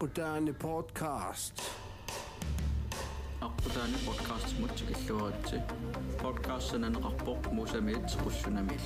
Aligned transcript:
Moderne 0.00 0.54
podcast. 0.54 1.52
аққутаани 3.46 3.98
подкастмут 4.06 4.70
сикиллуаритси 4.78 5.58
подкастсананеқарпоқ 6.22 7.40
мусамиит 7.52 8.04
сеқуссунамил 8.12 8.80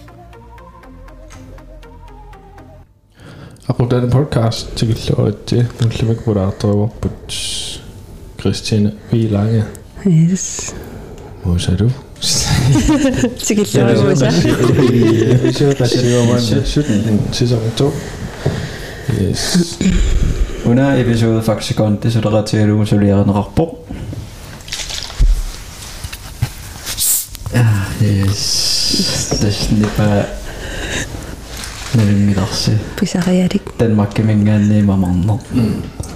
аққутаани 3.69 4.11
подкаст 4.11 4.77
сикиллуаритси 4.77 5.69
муллимик 5.81 6.27
мулаартеруарпут 6.27 7.33
кристина 8.37 8.93
виланге 9.13 9.65
yes 10.05 10.75
мусару 11.45 11.91
сикиллуаритса 12.21 14.31
сисоқатсиваман 15.59 16.41
сисоқатсу 17.33 17.93
yes 19.09 19.74
Una 20.65 20.97
episode 20.97 21.43
faksikon 21.45 21.99
tisularatigumu 22.01 22.87
suliareneqarpoq. 22.89 23.71
Ah, 27.53 27.85
yes. 28.01 29.37
Tasnipa 29.43 30.25
nalimmilarsi. 31.95 32.73
Pisarialik. 32.97 33.77
Danmark 33.79 34.17
mingaanni 34.25 34.81
mamarner. 34.83 35.37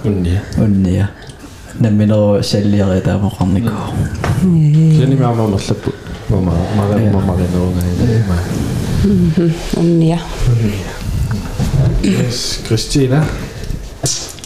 Unnia. 0.03 0.41
Unnia. 0.57 1.07
Namminero 1.79 2.41
salliari 2.41 3.01
taamoqarniku. 3.05 3.75
Sini 4.97 5.15
maama 5.15 5.45
mallappu. 5.45 5.93
Mama 6.29 6.57
mara 6.75 6.97
mama 7.13 7.37
renuunga. 7.37 7.83
Unnia. 9.77 10.19
Yes, 12.01 12.63
Christina. 12.65 13.23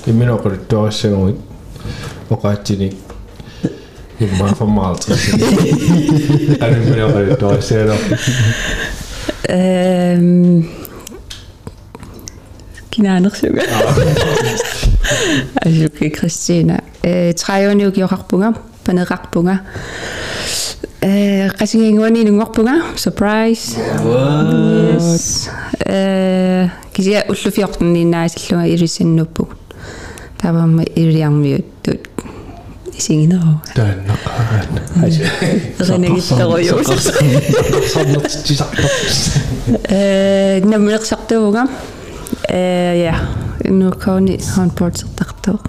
Imino 0.08 0.38
qulittuarissaguit 0.38 1.38
oqaattini 2.30 2.90
imma 4.20 4.48
formaaltrisini. 4.60 5.44
Animino 6.60 7.08
qulittuarissaalo. 7.16 7.96
Ehm 9.50 10.62
Kinaanersuga. 12.92 13.64
Asuki 15.66 16.10
Christina. 16.12 16.78
Э 17.02 17.34
траиуниугиоқарпунга 17.34 18.54
панеқарпунга. 18.86 19.56
Э 21.02 21.50
qasingingуани 21.58 22.24
нунгорпунга 22.24 22.76
surprise. 22.98 23.78
Yes. 24.04 25.50
Э 25.88 26.68
кися 30.44 30.52
уллуфиортниннаасиллуга 30.52 30.84
илисаннуппуг. 30.84 30.84
тавамма 30.84 30.84
илиармиуттут 30.84 32.10
исигинероо. 32.98 33.62
Тааннақаран. 33.76 34.68
Ренегиттероюус. 35.80 37.12
Сарнертитсартар. 37.94 38.86
Э 39.90 40.62
наммерсартууга. 40.64 41.68
Э 42.50 43.04
я. 43.06 43.16
нукауни 43.70 44.38
хонпортертартуу. 44.38 45.60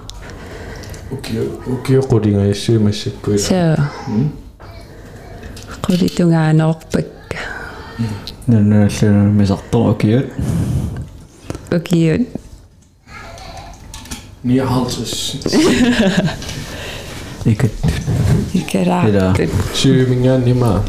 Окей, 1.12 1.48
окей, 1.66 2.00
qulинга 2.00 2.50
иссуимассаккуила. 2.50 3.38
So. 3.38 3.81
qulitungaanerpakka. 5.83 7.38
Нанналлу 8.47 9.31
мисартор 9.38 9.91
окиут. 9.91 10.27
Окиут. 11.70 12.28
59. 14.45 15.37
Ikke. 17.47 17.70
Ikke 18.55 18.91
ret. 18.91 19.50
7 19.75 20.09
mere 20.09 20.41
nemmere. 20.41 20.84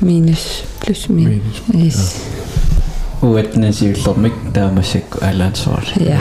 Minus. 0.00 0.64
Plus 0.80 1.08
minus. 1.08 1.62
Yes. 1.76 2.28
Uetne 3.22 3.72
siviltormik, 3.72 4.32
der 4.54 4.62
er 4.62 4.72
masik 4.72 5.02
eller 5.30 5.50
et 5.50 5.58
sort. 5.58 5.94
Ja. 6.00 6.20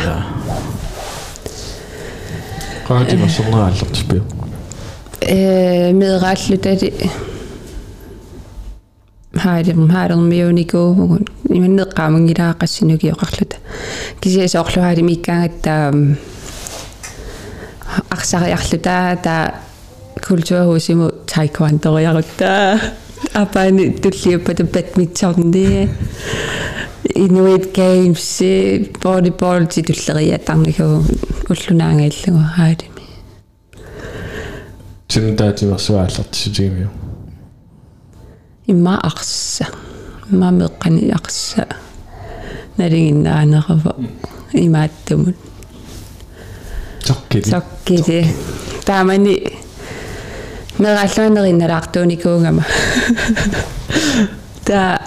Røgte 2.89 3.21
var 3.21 3.27
sådan 3.27 3.51
noget 3.51 3.65
aldrig 3.65 3.97
spil. 3.97 4.21
Med 5.95 6.23
retligt 6.23 6.65
er 6.65 6.75
det... 6.75 6.93
Har 9.35 9.57
jeg 9.57 9.67
øh, 9.67 9.75
det, 9.75 9.91
har 9.91 10.01
jeg 10.01 10.09
det 10.09 10.17
mere 10.17 10.47
unikke. 10.47 10.77
Медрааллутали 11.59 12.35
хаалим 12.37 12.57
хаалермиуникуувгун 12.57 12.57
иманнеққаамангилаақассинугиоқарлута 12.61 13.55
кисиасоорлуhaali 14.21 15.01
миккаангаттаа 15.01 15.93
арсариарлута 18.09 19.17
таа 19.23 19.55
культурхусиму 20.27 21.11
таеквондориарутта 21.27 22.79
апаани 23.33 23.91
туллиуппата 23.91 24.63
бадминтонни 24.63 25.89
Inuit 27.15 27.73
Games 27.73 28.41
volleyball 29.03 29.67
титуллериатарникуу 29.67 31.03
уллунаангаиллугу 31.49 32.43
хаалими 32.55 33.01
Синтаатимерсуааллартисутигимиу. 35.07 36.89
имма 38.67 38.99
арса 39.01 39.67
имма 40.31 40.51
меққани 40.51 41.11
арса 41.11 41.67
налингиннаанерава 42.77 43.95
имааттумут 44.53 45.35
Tokkili. 47.05 47.49
соккили 47.49 48.33
таамани 48.85 49.43
мераллуанеринналаартууникуунгама 50.79 52.63
та 54.65 54.99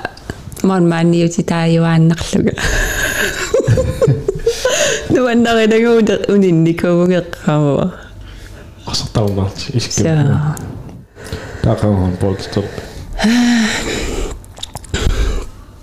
мон 0.63 0.89
маниути 0.89 1.43
тааюааннарлуга 1.43 2.53
нуаннаринагууда 5.11 6.15
унинникуугеққамава 6.29 8.05
Qasartaumarti 8.85 9.61
са 9.61 9.77
iskam. 9.77 10.55
Taqaun 11.63 12.17
boltor. 12.21 12.65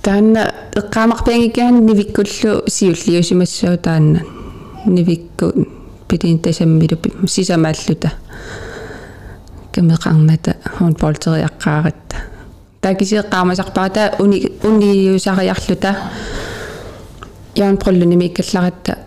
Таанна 0.02 0.52
эққаамарпиангиккаан 0.76 1.86
нивиккуллу 1.86 2.64
сиуллиусимассуу 2.68 3.78
таанна 3.78 4.22
нивикку 4.86 5.54
пилин 6.08 6.40
тасаммилу 6.40 6.98
сисамааллута 7.28 8.12
камеқарната 9.72 10.56
хон 10.78 10.94
болтериаққааратта 10.94 12.16
таакисиэққаамасарпаата 12.82 14.16
уни 14.20 14.52
униусариарлута 14.64 15.96
яан 17.56 17.78
проллуни 17.78 18.16
миккалларатта 18.16 18.98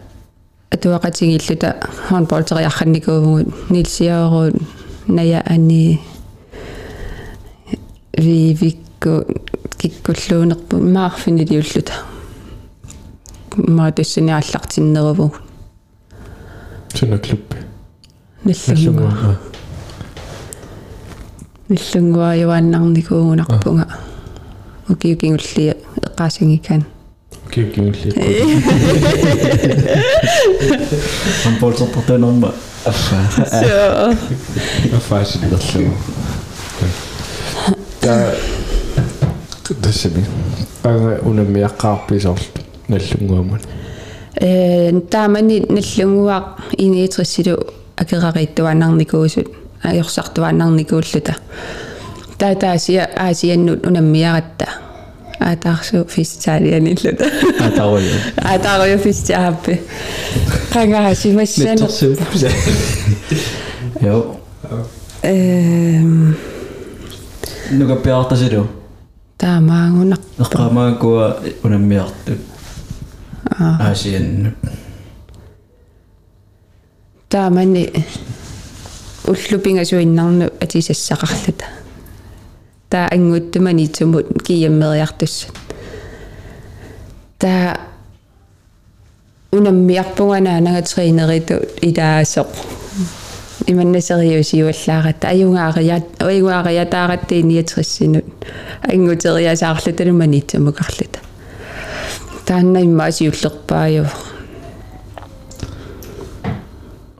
атуақатигиллута 0.70 1.76
хон 2.08 2.24
болтериарханникуувгут 2.24 3.70
нилсиаоруут 3.70 4.62
ная 5.06 5.42
ани 5.44 6.00
вивикку 8.16 9.24
киккуллуунерпу 9.78 10.76
маарфинилиуллута 10.78 11.92
ма 13.56 13.92
тассаниаллартиннеруву 13.92 15.32
Suna 16.94 17.18
klubbi. 17.18 17.56
наллунгуа 18.44 19.36
наллунгуа 21.68 22.34
юааннарникуугунарпунга 22.36 23.86
укиукингулли 24.88 25.74
эққаасангикан 26.06 26.82
Kiukimulli. 27.50 28.12
Han 31.44 31.54
poltertortuunerma 31.60 32.52
affa. 32.86 33.16
so 33.60 33.68
Afaasillerlu. 34.96 35.90
Ta 39.64 39.74
тассами. 39.82 40.24
Ага 40.82 41.20
унамиаққарписорл 41.24 42.38
наллунгуамун. 42.88 43.60
э 44.36 45.00
таамани 45.10 45.60
наллунгуа 45.68 46.56
иниитриссилу 46.76 47.56
акерариттуаннарникуусут 47.96 49.46
аёрсартуаннарникууллута 49.82 51.36
таатаасия 52.38 53.08
аасианнут 53.16 53.86
унаммиаратта 53.86 54.68
аатаарсу 55.40 56.04
фистаалианиллута 56.04 57.26
Атаруйу. 57.66 58.10
аатааруйу 58.36 58.98
фистааппи 58.98 59.80
qangaasimassanu 60.74 61.86
Jo. 64.02 64.36
эм 65.22 66.36
Nuka 67.70 67.96
piartasilu. 67.96 68.66
Таамаагунар 69.44 70.20
Эққамаакуа 70.38 71.26
унаммиартут. 71.62 72.40
Аасиан. 73.58 74.54
таамани 77.28 77.92
уллупингасуиннарну 79.26 80.46
атисассақарлута 80.64 81.66
таа 82.88 83.08
ангуттумани 83.12 83.88
тумут 83.88 84.26
кияммериартуссат 84.46 85.52
таа 87.38 87.80
унаммиарпунгана 89.52 90.60
нагатринериту 90.60 91.54
илаасоқ 91.82 92.48
иманнасериусиуаллаарат 93.66 95.24
аюнгаарият 95.24 96.22
аюнгаариатааратти 96.22 97.42
ниатриссинут 97.42 98.24
ангутериасаарлуталумани 98.92 100.40
тумукарлута 100.40 101.20
таанна 102.46 102.78
иммаасиуллерпаaju 102.88 104.04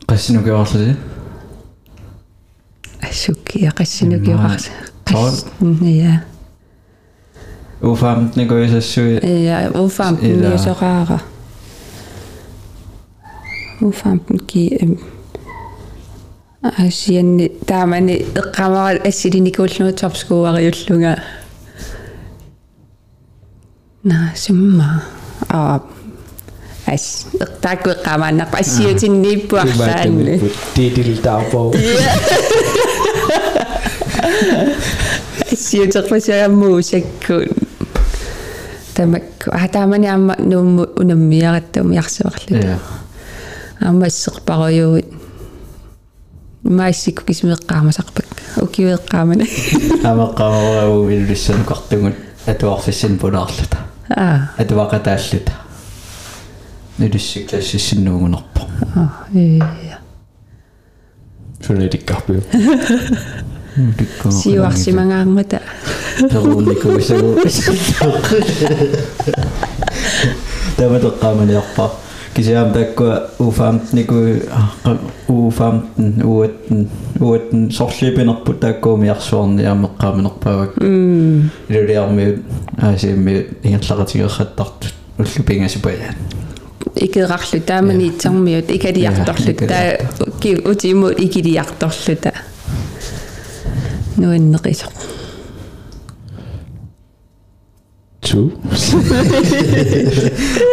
qassinukiorlusi 0.09 0.97
ассуккия 3.09 3.71
qassinukiorarsa 3.79 4.71
Tool. 5.13 5.33
ja 6.03 6.15
ufamt 7.83 8.37
nikuisassui 8.37 9.45
ja 9.47 9.81
ufam 9.81 10.19
Ila. 10.23 10.49
niuseraara 10.49 11.19
eqqamara 18.41 19.01
assilinikuullugu 19.09 19.93
torpskuariullunga 20.01 21.13
na 24.05 24.17
summa 24.35 24.89
a 25.49 25.81
as 26.95 27.05
eqqaakku 27.45 27.89
eqqamaannarpa 27.97 28.57
assiutinniippuarlaanni 28.65 30.35
Titil 30.75 31.13
taapou. 31.27 31.69
ассиутерпасиаммуусаккун 35.53 37.49
тамакку. 38.95 39.51
А 39.53 39.69
таамани 39.69 40.07
аама 40.07 40.35
нуумму 40.39 40.87
унаммиаратtum 40.97 41.93
ярсуарлу 41.93 42.57
ja 42.57 42.79
аама 43.81 44.07
иссерпаруйуут 44.09 45.24
маиссикку 46.65 47.25
кисмеэккаамасарпак 47.25 48.27
укиуеэккаамана 48.63 49.45
амеққамарау 50.11 51.11
иллуссану 51.13 51.65
картугут 51.65 52.15
атуарфиссин 52.47 53.19
пунаарлута 53.19 53.79
аа 54.09 54.51
атуақатааллута 54.59 55.53
нилуссиклассиссиннуугунерпо 56.99 58.63
аа 58.95 59.27
э 59.35 59.61
Фунедиккарпиу. 61.61 62.43
сиуарсимангаармата 64.31 65.61
перуунникуусагу 66.31 67.39
таматеққаманиарпа 70.77 71.91
кисиам 72.35 72.73
таккуа 72.73 73.31
уфаамтнику 73.39 74.15
уфаамтн 75.29 76.23
уаттн 76.25 76.87
уаттн 77.21 77.71
сорлипинерпут 77.71 78.61
таккуумиарсуарни 78.61 79.63
амеққаминерпавак 79.63 80.77
м 80.81 81.51
илулиармиут 81.69 82.43
аасииммиут 82.79 83.47
ингерлақатигерхаттартут 83.63 84.95
уллупингасупаяан 85.19 86.17
икерарлу 86.97 87.61
таамани 87.61 88.09
итсармиут 88.09 88.71
икалиарторлу 88.71 89.55
таа 89.55 89.99
ки 90.41 90.57
утиму 90.57 91.11
икилиарторлута 91.11 92.33
нуаннеқисо 94.17 94.87
Two. 98.24 98.52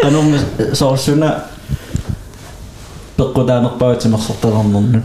анорми 0.05 0.39
соорсуна 0.75 1.47
пеққутаанерпаатимерсорталарнернут 3.17 5.05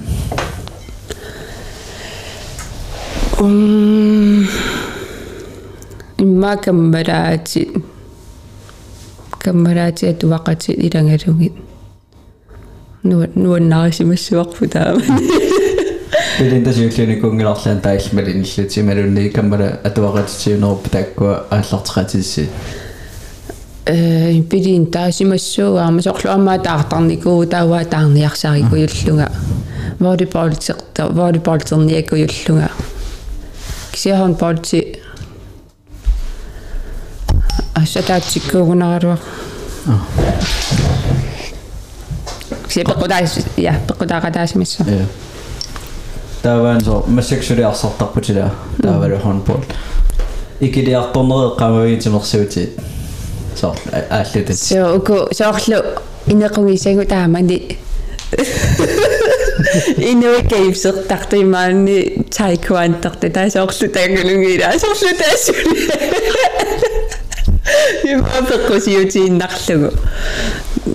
ум 3.39 4.47
имма 6.17 6.57
каммараати 6.57 7.69
каммараати 9.39 10.05
атуақати 10.05 10.71
илангалугит 10.87 11.53
нуа 13.03 13.27
нуаннарисимассуарпу 13.35 14.65
таама 16.36 16.50
пилинтасиуллуни 16.50 17.20
кунгиларлаан 17.20 17.80
таиллмалиниллути 17.80 18.82
малунни 18.82 19.28
каммала 19.30 19.78
атуақатитиунеруппа 19.84 20.90
таккуа 20.90 21.46
ааллартеқатисси 21.50 22.48
э 23.86 24.42
пилин 24.42 24.86
таасимассууаама 24.86 26.02
сорлуаммаа 26.02 26.58
таартарникуу 26.58 27.46
тааваа 27.46 27.84
таарниарсарикуйуллунга 27.84 29.30
волейболтерта 29.98 31.06
волейболтерниакуйуллунга 31.08 32.70
кисиахон 33.92 34.34
полти 34.34 35.00
асатаатсиккуугунераруа 37.74 39.18
кисиа 42.68 42.84
пеккутаас 42.84 43.38
я 43.56 43.80
пеккутаақатаасимассу 43.88 44.84
я 46.36 46.42
таван 46.42 46.80
со 46.80 47.04
массаксулиарсартарпутила 47.06 48.52
тавалу 48.82 49.18
хонбол 49.18 49.64
икилиарторнери 50.60 51.56
qamaviitimersuuti 51.58 52.68
со 53.54 53.74
ааллутат 54.10 54.56
so 54.56 54.96
уку 54.96 55.28
соорлу 55.32 55.76
инеқугисагу 56.26 57.04
таамани 57.06 57.78
инуикаивсертартимаани 59.96 62.24
тайкуантарта 62.30 63.30
таасоорлу 63.30 63.88
таагулунгила 63.88 64.78
соорлу 64.78 65.16
таасули 65.18 65.90
юмапеккусиутииннарлугу 68.04 69.90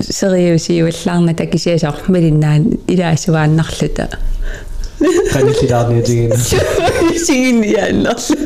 сериусиуаллаарна 0.01 1.33
такисиасоор 1.35 1.95
милиннаан 2.07 2.79
илаасуааннарлута 2.87 4.09
Канилилаарниутигин. 5.32 6.32
сигинниааннарлу 7.26 8.36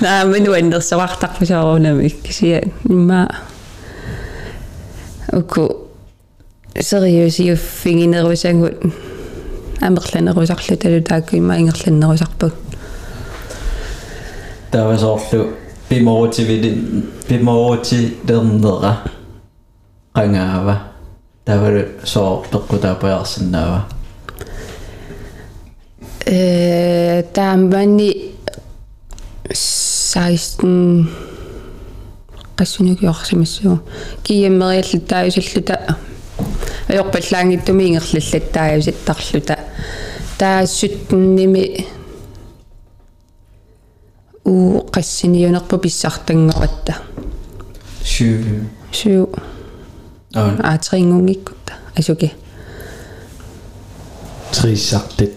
наамин 0.00 0.48
уаннерсавартарпусаарунами 0.48 2.08
кисия 2.08 2.64
имма 2.88 3.28
уку 5.32 5.88
сериусиуффигинерусангут 6.78 8.76
амерланерусарлу 9.80 10.76
талу 10.76 11.02
таакку 11.02 11.36
имма 11.36 11.58
ингерланнерусарпак 11.58 12.54
тавасоорлу 14.70 15.48
пиморутивили 15.88 16.70
пиморути 17.28 18.16
дернера 18.24 19.02
qangaava 20.14 20.76
тавалу 21.45 21.81
соо 22.03 22.43
пеққутаапаярсинаава 22.51 23.85
э 26.25 27.23
таамбани 27.33 28.33
16 29.53 31.05
qasunugioqsimassuu 32.57 33.77
kiimmeriallutaayusalluta 34.23 35.75
ajorpallaangittuми 36.89 37.83
ингерллаттааюситтарлута 37.89 39.55
таассуттними 40.37 41.85
уу 44.45 44.87
qassiniunerpu 44.95 45.77
pissartangeratта 45.83 46.93
сю 48.03 48.25
суу 48.91 49.29
аа 50.35 50.51
аатерингунгиккутта 50.63 51.73
асуки 51.97 52.33
Трисартит. 54.51 55.33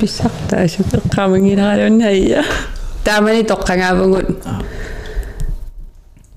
писсарта 0.00 0.62
асуки 0.64 0.96
qaamangilaralunnaiya 1.14 2.42
таамани 3.04 3.42
тоққангаавгут 3.50 4.28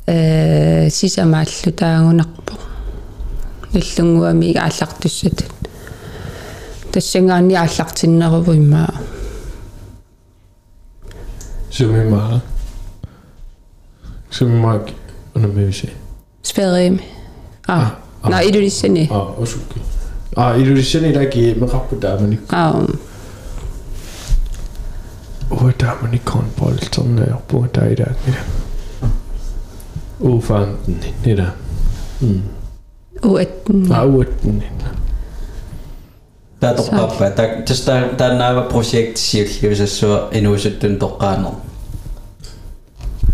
э 0.07 0.89
сисамааллу 0.89 1.71
таагунарпо 1.81 2.53
иллунгуами 3.73 4.55
ааллартуссат 4.57 5.45
тассангаани 6.91 7.55
ааллартиннеруву 7.55 8.53
иммаа 8.53 8.93
Sverige. 16.43 16.99
Ah, 17.67 17.95
ah. 18.21 18.29
nah 18.29 18.43
Indonesia 18.43 18.91
ni. 18.91 19.07
Ah, 19.07 19.31
Osuki. 19.39 19.79
Ah, 20.35 20.59
Indonesia 20.59 20.99
ni 20.99 21.15
lagi 21.15 21.55
merapu 21.55 21.95
dah 21.95 22.19
mana? 22.19 22.35
Ah. 22.51 22.83
Oh, 25.47 25.71
dah 25.71 25.95
mana 26.03 26.19
konbolton 26.27 27.15
ni? 27.15 27.23
Apa 27.31 27.55
dah 27.71 27.85
ada 27.87 28.11
ni? 28.27 28.31
Ufanten 30.19 30.99
ni 31.23 31.31
dah. 31.31 31.55
Hmm. 32.19 32.43
Uetten. 33.23 33.87
Ah, 33.87 34.03
uetten 34.03 34.59
ni. 34.59 34.67
Tää 36.59 36.73
toppaa, 36.73 37.31
tää, 37.31 37.47
tää, 37.85 38.07
tää 38.17 38.33
näivä 38.39 38.61
projekti 38.61 39.21
siirtyy, 39.21 39.75
se 39.75 40.05
on 40.05 40.27
inuisettyn 40.31 40.99
tokkaan 40.99 41.45
on. 41.45 41.72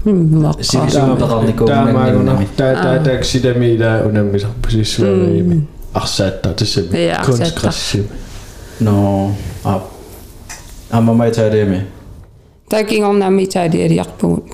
Mm. 0.05 0.29
Si 0.61 0.63
si 0.63 0.71
Sivisuga 0.71 1.15
parannikko. 1.15 1.65
Tämä 1.65 1.91
mä 1.91 2.07
en 2.07 2.17
ole 2.17 3.23
sitä 3.23 3.53
mitä 3.53 4.01
unelmissa. 4.05 4.47
Siis 4.69 4.95
suojelmiin. 4.95 5.67
Asettaa 5.93 6.53
tässä 6.53 6.81
kunstgrassi. 7.25 8.09
No, 8.79 9.31
ah. 9.63 9.81
Amma 10.91 11.13
mä 11.13 11.25
itse 11.25 11.47
edemi. 11.47 11.87
Tämäkin 12.69 13.05
on 13.05 13.19
nämä 13.19 13.31
mitä 13.31 13.63
edemi 13.63 13.95
jakpuun. 13.95 14.49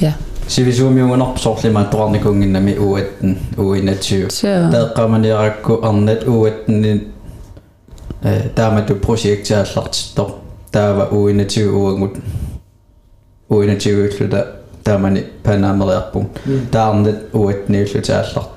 Ja. 0.00 0.12
Sivisuumi 0.48 1.02
on 1.02 1.22
opsorlima 1.22 1.84
parannikkonginnami 1.84 2.78
uuetten 2.78 3.38
uinnatsiu. 3.58 4.28
Teeqqamaniarakku 4.70 5.78
arnet 5.82 6.28
uuetten 6.28 7.06
taamattu 8.54 8.94
projektiaallartittor 8.94 10.30
taava 10.72 11.08
uinnatsiu 11.12 11.84
uangut. 11.84 12.18
Уинатсиуиллута 13.52 14.46
таамани 14.84 15.24
панаамериарпун 15.44 16.28
таарнат 16.70 17.18
уаттниуллутаалларт 17.32 18.56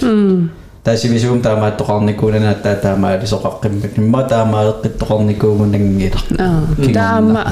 таасивисуум 0.83 1.41
таамааттоқарникуунана 1.41 2.55
таа 2.63 2.75
таамаали 2.75 3.25
соқаққиммак 3.25 3.97
имма 3.97 4.21
таамаеққиттоқарникуугунангилар 4.29 6.23
а 6.39 6.93
таама. 6.93 7.45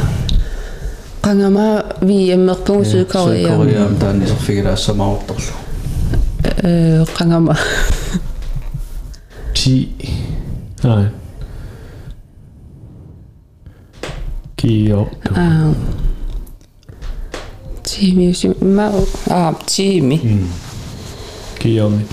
Qangama 1.24 1.84
viemmerpungu 2.08 2.84
Sydkorea 2.84 3.56
Koreaam 3.56 3.96
таанисерфигилаассамаорторлу 3.96 5.54
э 6.64 7.06
qangama 7.18 7.56
10 9.54 9.88
nej 10.84 11.08
Kio 14.58 15.08
а 15.36 15.74
тими 17.94 18.30
усим 18.32 18.56
ма 18.62 18.92
а 19.30 19.54
тими 19.66 20.20
Kio 21.60 21.90
mit 21.90 22.10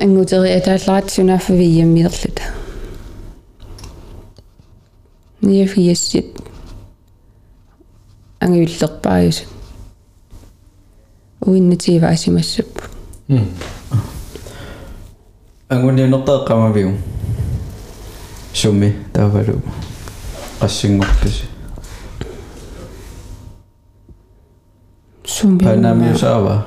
ангутери 0.00 0.50
атаалларатсунаффа 0.58 1.52
виеммиерлута 1.52 2.42
ниефиассит 5.40 6.26
ангиуллерпааюс 8.40 9.44
уиннативаасимассаппу 11.40 12.82
ангуниунертеэккамавиу 15.68 16.90
сумми 18.52 18.94
таавалу 19.12 19.62
qassingorpus 20.60 21.36
сумби 21.40 21.55
панамиусаава 25.26 26.66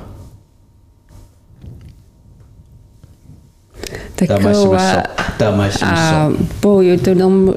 таккауа 4.16 5.04
таамассимассо 5.38 6.14
а 6.14 6.32
поютунерму 6.62 7.54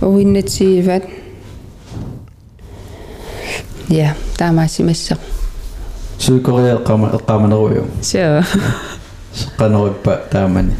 уиннативат 0.00 1.04
я 3.88 4.16
таамаасимассақ 4.38 5.18
сюкореа 6.18 6.78
qama 6.78 7.10
eqqamaneruyu 7.16 7.84
so 8.00 8.42
seqqaneruppa 9.38 10.12
taamani 10.32 10.72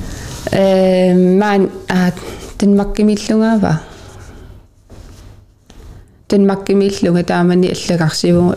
э 0.52 1.14
ман 1.14 1.70
а 1.88 2.12
танмаккимиллунгаава 2.58 3.80
танмаккимиллунга 6.34 7.22
таамани 7.22 7.70
аллагарсивугу 7.70 8.54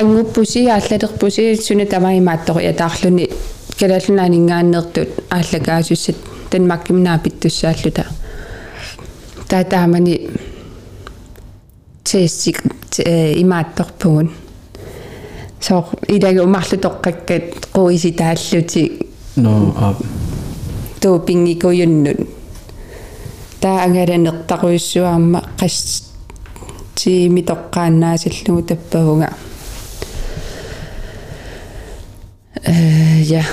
ангуппуси 0.00 0.66
ааллатерпуси 0.66 1.56
суна 1.56 1.84
тамаимааттори 1.86 2.66
атаарлуни 2.72 3.28
калаллунаанингаааннертут 3.78 5.10
ааллагаасуссат 5.30 6.16
танмаккимнаа 6.50 7.18
питтуссааллута 7.18 8.04
таа 9.48 9.64
таамани 9.64 10.30
тессик 12.04 12.62
имаатторпугун 12.98 14.30
соо 15.60 15.84
идаги 16.08 16.40
умарлутоққаккат 16.48 17.68
қуиси 17.74 18.12
тааллути 18.12 18.84
no 19.36 19.74
a 23.60 23.60
туупингикуйуннут 23.60 23.60
таа 23.60 23.84
ангаланертаруйссуаама 23.84 25.42
қас 25.58 26.04
тими 26.94 27.42
тоққааннаасаллугу 27.42 28.62
таппагунга 28.62 29.32
э 32.64 33.20
я. 33.22 33.44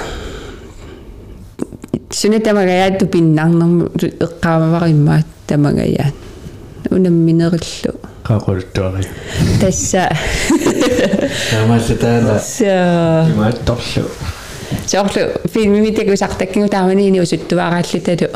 Суна 2.12 2.40
тамагаяатту 2.40 3.08
пиннарнэрму 3.08 3.90
эққаамавариммаа 3.96 5.24
тамагая 5.48 6.14
унамминериллу 6.90 8.00
qaqultuari 8.24 9.08
тасса 9.62 10.10
са 12.40 13.28
imaattorlu 13.34 14.06
соорлу 14.88 15.22
филмимитакусартаккигу 15.54 16.68
тааманиини 16.70 17.20
усуттуарааллуталу 17.20 18.30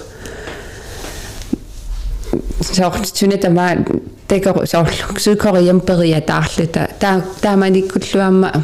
соор 2.61 3.05
сунатама 3.05 3.77
текор 4.27 4.67
соорлу 4.67 5.19
сукориам 5.19 5.81
периа 5.81 6.21
таарлута 6.21 6.89
таа 6.99 7.23
тааманиккуллуамма 7.41 8.63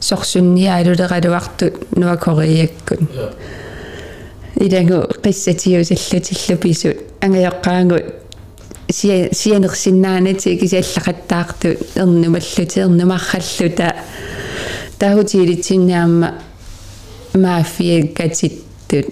сорсунниаалулералуартут 0.00 1.96
нуа 1.96 2.16
кориаккун 2.16 3.08
идангу 4.56 5.06
қиссатиусаллутиллу 5.22 6.58
писут 6.58 6.96
ангаяққаангут 7.20 8.04
сия 8.90 9.28
сианерсиннаанати 9.32 10.56
кисиаллақаттаарту 10.56 11.68
ернумаллути 11.94 12.78
ернумарраллута 12.80 13.94
тахутилитсиннаама 14.98 16.34
мафиаккатиттут 17.34 19.06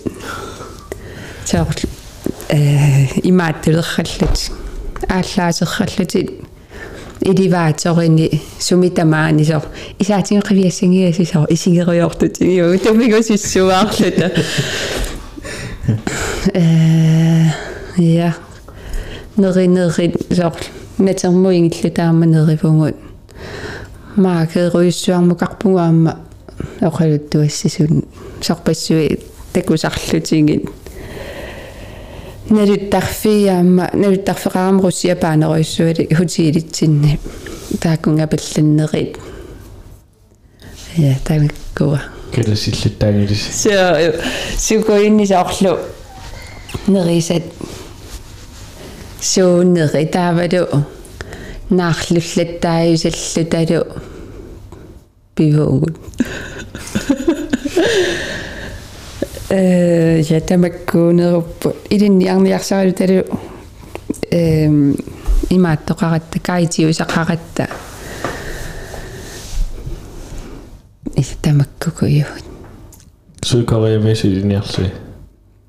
соор 1.44 1.76
э 1.82 1.95
имааттулерраллут 2.50 4.50
ааллаасерраллутит 5.08 6.30
иливааторини 7.20 8.42
сумитамаани 8.58 9.44
соор 9.44 9.64
исаатин 9.98 10.40
қивиассангиаси 10.40 11.24
соор 11.24 11.46
исигериортутигиу 11.50 12.78
тумигусиссуаарлута 12.78 14.32
э 16.54 17.44
я 17.96 18.34
неринерит 19.36 20.16
соор 20.34 20.54
натермуингиллу 20.98 21.90
таама 21.90 22.26
неривугут 22.26 22.96
маакеруйуссуармукарпугаама 24.16 26.18
оқалуттуассисун 26.80 28.04
сорпассуи 28.40 29.20
такусарлутигит 29.52 30.70
налуттарфиаама 32.49 33.89
налуттарфеқарам 33.93 34.81
руссия 34.81 35.15
паанеруйссуали 35.15 36.13
хутиилитсинни 36.13 37.19
таакунга 37.81 38.27
палланнерит 38.27 39.17
я 40.97 41.15
тамиккуа 41.23 41.99
kelasillutaangilisi 42.33 43.51
so 43.51 44.15
сукоинни 44.57 45.25
соорлу 45.25 45.79
нерисат 46.87 47.43
сууннери 49.21 50.05
таавалу 50.05 50.85
наарлуллаттааюсаллуталу 51.69 53.85
пивуугут 55.35 55.97
э 59.50 60.20
я 60.20 60.40
тамаккуунеруппу 60.40 61.74
илинниарниарсаралуталу 61.90 63.24
эм 64.30 64.96
имааттоқаратта 65.50 66.38
каитиусақаратта 66.40 67.68
тамаккукуйуут 71.42 72.44
Sydkorea 73.46 73.98
med 73.98 74.16
sig 74.16 74.30
i 74.30 74.40
din 74.40 74.50
hjerte. 74.50 74.90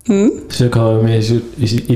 м? 0.09 0.31
Sydkorea 0.49 1.01
med 1.03 1.23
sig 1.23 1.41
i 1.57 1.95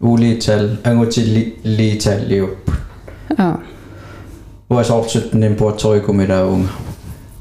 ulital 0.00 0.76
angotilital 0.84 2.20
liup 2.28 2.70
а 3.38 3.58
уасоортуттним 4.70 5.56
пуэрторикумилаагунга 5.56 6.70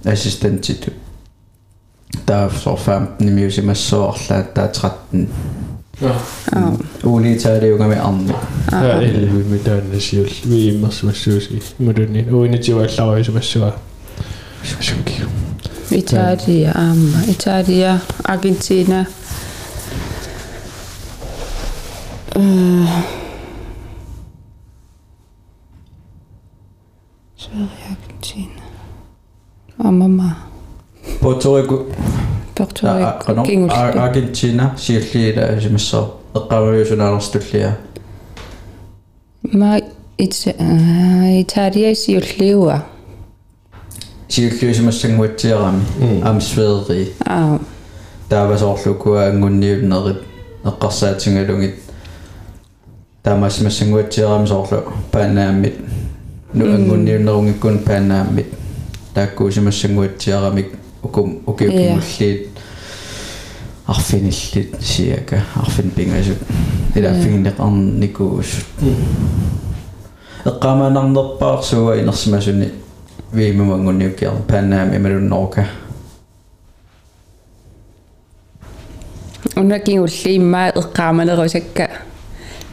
ассистентиту 0.05 0.91
таа 2.25 2.49
сорфам 2.63 3.09
нимиусимассоарлаа 3.19 4.43
таа 4.43 4.67
13 4.67 5.27
аа 6.51 6.73
улитаалиугами 7.03 7.95
арни 7.95 8.35
аа 8.71 9.01
илли 9.03 9.43
митааннасиул 9.53 10.31
вииммерсимассууси 10.45 11.61
мулунни 11.79 12.21
уинитиваалларуисимассуа 12.31 13.73
италия 15.91 16.71
аама 16.75 17.19
италия 17.27 18.01
аргентина 18.23 19.07
Øh. 22.39 22.89
Sverige, 27.35 27.69
Argentina. 27.91 28.61
Og 29.77 29.93
mamma. 29.93 30.31
Puerto 31.21 31.57
Rico. 31.57 31.85
Puerto 32.55 32.87
Rico. 32.87 33.67
Argentina, 33.99 34.69
Chile, 34.77 35.59
Jimissa. 35.63 35.97
Qaruyusunarustullia. 36.49 37.73
Ma 39.53 39.77
eh, 39.77 41.39
Italia 41.39 41.95
siulliua. 41.95 42.79
Siulliusimassanguatsiarami 44.27 45.83
amsveeri. 46.23 47.15
Аа. 47.25 47.59
Таавасоорлукуа 48.29 49.25
ангунниунерит 49.25 50.21
эққарсаатингалугит 50.65 51.88
таамассимассангуатсиарами 53.22 54.46
соорлу 54.46 54.92
паанааммит 55.10 55.74
ну 56.52 56.74
ангунниуннерунгиккун 56.74 57.78
паанааммит 57.78 58.46
тааккуусимассангуатсиарамик 59.14 60.72
укум 61.02 61.42
укиукингуллиит 61.46 62.48
арфиниллит 63.86 64.82
сиака 64.82 65.44
арфин 65.54 65.90
пингасут 65.90 66.38
илааффигинеқарникуусут 66.94 68.66
эққамаанарнерпаарсуа 70.44 72.00
инерсимасуни 72.00 72.72
виимумангунниуккиар 73.32 74.34
паанаами 74.48 74.98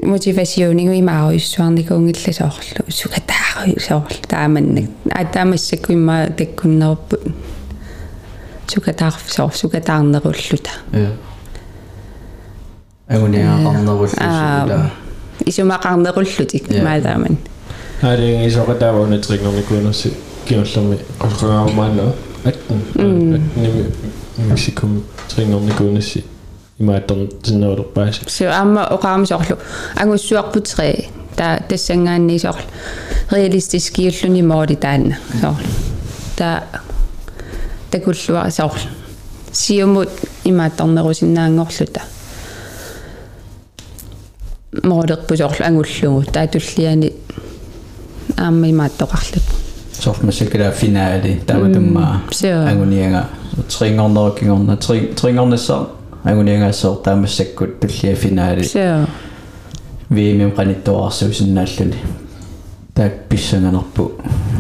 мотивасионингу 0.04 0.94
имааруйссуарникуунгилласоорлу 1.00 2.90
сукатааруйссоорлу 2.90 4.22
тааманнак 4.28 4.90
атаамассакку 5.12 5.94
имма 5.94 6.28
таккуннеруппут 6.28 7.22
сукатаарфсоор 8.68 9.54
сукатаарнеруллута 9.56 10.72
я 10.94 11.10
агуниаақарнеруллусула 13.10 14.92
исумақарнеруллутик 15.46 16.72
Ja. 16.72 16.84
маатааман 16.84 17.38
Haring 18.02 18.44
isoqataavuna 18.48 19.18
trignamikuunersi 19.26 20.10
kiullermi 20.46 20.98
qolqaraamaanna 21.22 22.04
attun 22.50 22.80
attnimi 22.98 23.84
Mexikum 24.50 25.04
trignamikuunersi 25.30 26.24
имааттер 26.80 27.18
тиннерулерпаас 27.44 28.16
so 28.28 28.46
амма 28.62 28.82
оқаамисоорлу 28.96 29.58
агуссуарпутери 29.96 31.08
та 31.36 31.60
тассангааннисоорлу 31.70 32.64
реалистиски 33.32 34.02
юллуни 34.02 34.42
моори 34.42 34.76
таанна 34.76 35.18
соорлу 35.42 35.68
та 36.38 36.64
такуллуа 37.94 38.50
соорлу 38.50 38.90
сиумут 39.52 40.10
имаатторнерусиннаангорлута 40.44 42.02
моодерпусоорлу 44.84 45.66
агуллугу 45.70 46.24
таатуллиани 46.34 47.14
аама 48.38 48.70
имааттоқарлут 48.70 49.46
сорфмасакала 50.02 50.72
финаали 50.72 51.42
тааватуммаа 51.48 52.22
Сиа. 52.32 52.68
агуниага 52.68 53.28
трингорнеруккингорна 53.70 54.78
три 54.78 55.14
трингорнессаа 55.14 55.90
агуниагаассоор 56.24 56.98
таамассаккут 56.98 57.80
туллиа 57.80 58.16
финаали 58.16 58.64
so 58.64 59.08
виимим 60.10 60.52
каниттуарсуусиннааллуни 60.52 61.98
таак 62.94 63.28
писсанганерпу 63.30 64.14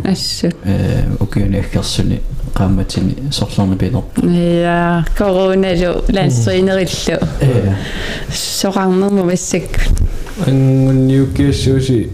ассу. 0.03 0.51
Э 0.63 1.15
укиуниаккерсуни 1.19 2.21
qaammatini 2.53 3.31
sorlorni 3.31 3.77
pinerp 3.77 4.17
ja 4.23 5.03
короналу 5.17 6.03
ланстринериллу 6.09 7.19
э. 7.41 7.75
Соқарнерму 8.31 9.23
массакку 9.25 9.81
ангунниуккиассууси 10.47 12.09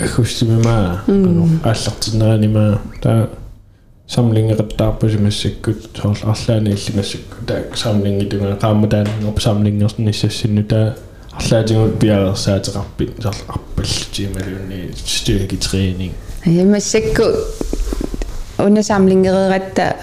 аггустимимаа 0.00 1.02
ааллартинеранимаа 1.64 2.80
таа 3.02 3.30
самлингеқаттаарпусимассаккут 4.08 5.90
соорл 5.96 6.30
арлаани 6.32 6.70
иллимассакку 6.70 7.44
таа 7.46 7.62
самлингитунгаа 7.74 8.56
qaammataanernerp 8.62 9.40
самлингерниссассинну 9.40 10.64
таа 10.64 10.96
арлаатингут 11.32 11.98
пиарерсаатеқарпит 12.00 13.22
соорл 13.22 13.42
арпаллутиималуунни 13.48 14.90
стюги 15.06 15.56
тренинг 15.56 16.12
ямассакку 16.44 17.24
уна 18.58 18.82
самлингерератта 18.82 19.96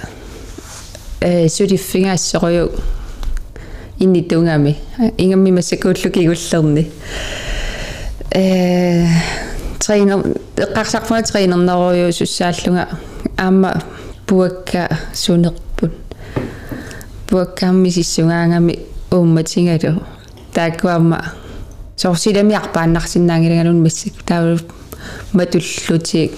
э 1.19 1.47
сулиффигаассоруйу 1.49 2.71
иннитунгами 3.99 4.77
ингамми 5.17 5.51
массакууллу 5.51 5.95
кигуллерни 5.95 6.91
э 8.31 9.07
тренер 9.79 10.35
эққарсарфуна 10.55 11.23
тренернеруйу 11.23 12.13
суссааллунга. 12.13 12.87
Аама 13.37 13.83
пуакка 14.25 14.89
сунерпут 15.13 15.91
пуаккаамми 17.27 17.89
сиссунгаангами 17.89 18.79
уумматингалу. 19.11 20.03
Тааккуамма 20.53 21.33
сорсилами-арпааннарсинаангилагалун 21.97 23.83
массак 23.83 24.13
тааву 24.25 24.59
матуллутик 25.33 26.31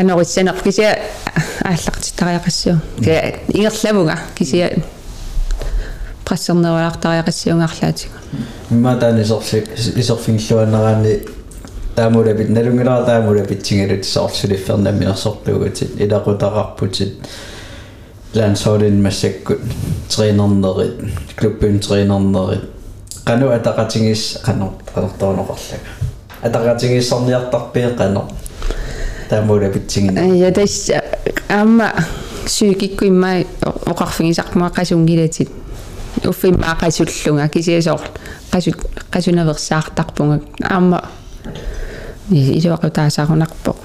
канаруссанер 0.00 0.54
кися 0.64 0.98
ааллартитариақассуу 1.62 2.78
ке 3.04 3.36
ингерлавунга 3.48 4.18
кися 4.34 4.70
прассернеруалартариақассуунгаарлаатиг 6.24 8.08
имматаани 8.70 9.24
сорси 9.24 9.66
исорфингиллуаннераани 9.76 11.26
таамулапит 11.96 12.48
налунгилара 12.48 13.04
таамулапит 13.04 13.62
тингалут 13.62 14.06
соорсулиффернамминерсортугутит 14.06 15.90
илақутақарпутит 16.00 17.12
лансоолин 18.34 19.02
массаккут 19.02 19.60
тренернерит 20.08 21.12
клуббин 21.36 21.78
тренернерит. 21.78 22.70
Кану 23.24 23.50
атақатингис 23.50 24.38
канер 24.42 24.70
канертоонеқарлага 24.94 25.78
атақатингиссорниартарпиэ 26.40 27.90
канер 27.96 28.22
таамулапит 29.30 29.86
тингина 29.86 30.26
я 30.34 30.52
тас 30.52 30.90
амма 31.48 31.92
сүйкикку 32.46 33.06
имма 33.06 33.44
оқарфигисарпуга 33.62 34.72
қасунгилатит 34.74 35.50
уффимма 36.24 36.76
қасуллунга 36.80 37.48
кисиасоор 37.48 38.10
қасу 38.50 38.74
қасунаверсаартарпунга 39.10 40.40
аама 40.62 41.04
исуақутаасаарунарпо 42.30 43.76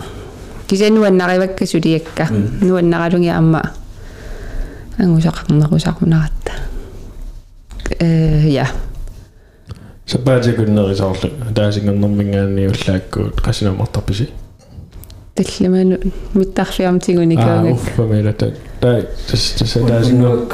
кисануаннаривакка 0.67 1.65
сулиакка. 1.65 2.27
Нуаннаралунги 2.62 3.27
аама 3.27 3.71
ангусақарнерусақунарата 4.97 6.51
э 7.99 8.49
я. 8.49 8.67
Сапаатикуннерисоорлу 10.05 11.29
таасингернэрмингаани 11.55 12.67
уллааккуут 12.67 13.41
qasinamartarpisi 15.36 15.58
талламану 15.60 15.98
миттарлиамтигуникаагак 16.34 17.74
уффамила 17.74 18.34
та 18.34 18.52
та 18.80 19.02
тас 19.30 19.56
тас 19.60 19.74
таасингер 19.74 20.48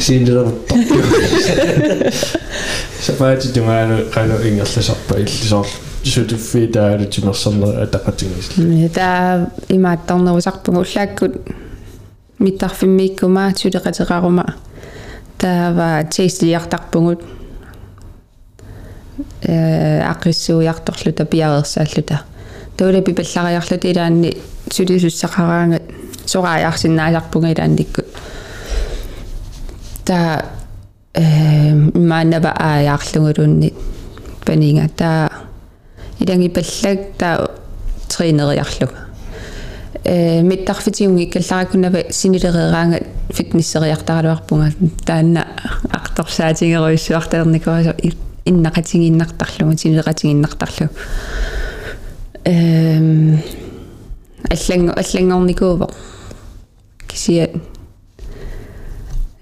синдерав 0.00 0.52
сапаатитунгаалу 3.00 4.10
қалу 4.14 4.34
ингерласарпа 4.48 5.18
иллисоор 5.18 5.66
сутиффитаалу 6.04 7.06
тимерсэрнер 7.06 7.82
атақатингис 7.86 8.92
таа 8.94 9.50
имааттарнерусарпугу 9.68 10.78
уллааккут 10.84 11.34
миттарфиммииккума 12.38 13.50
сулеқатеқарума 13.56 14.54
таава 15.38 16.04
тейстилиартарпугут 16.04 17.20
э 19.42 20.02
аққиссуиарторлута 20.02 21.24
пиареерсааллута 21.24 22.22
таула 22.76 23.02
пипаллариарлут 23.02 23.84
илаанни 23.84 24.36
сулисуссақараангат 24.70 25.82
сорааяарсинаасарпуга 26.26 27.52
илаанниккут 27.52 28.06
та 30.04 30.44
э 31.14 31.74
маанава 31.74 32.54
ааjaarlungulunni 32.58 33.72
панинга. 34.44 34.88
Таа 34.88 35.30
иданги 36.18 36.48
паллак 36.48 37.16
таа 37.18 37.50
тринериарлуга 38.08 39.08
э 40.04 40.42
миттарфитиунги 40.42 41.26
калларакунава 41.26 42.10
синилерераанга 42.10 43.00
фитнессериартаралуарпунга. 43.30 44.72
Таанна 45.06 45.46
aqtorsaatigeruissuartaernikua 45.90 47.94
иннақатигиннартарлугу 48.45 49.77
синилеқатигиннартарлу 49.77 50.89
эм 52.45 53.41
аллангу 54.49 54.93
аллангорникуува 54.95 55.89
кисиа 57.07 57.49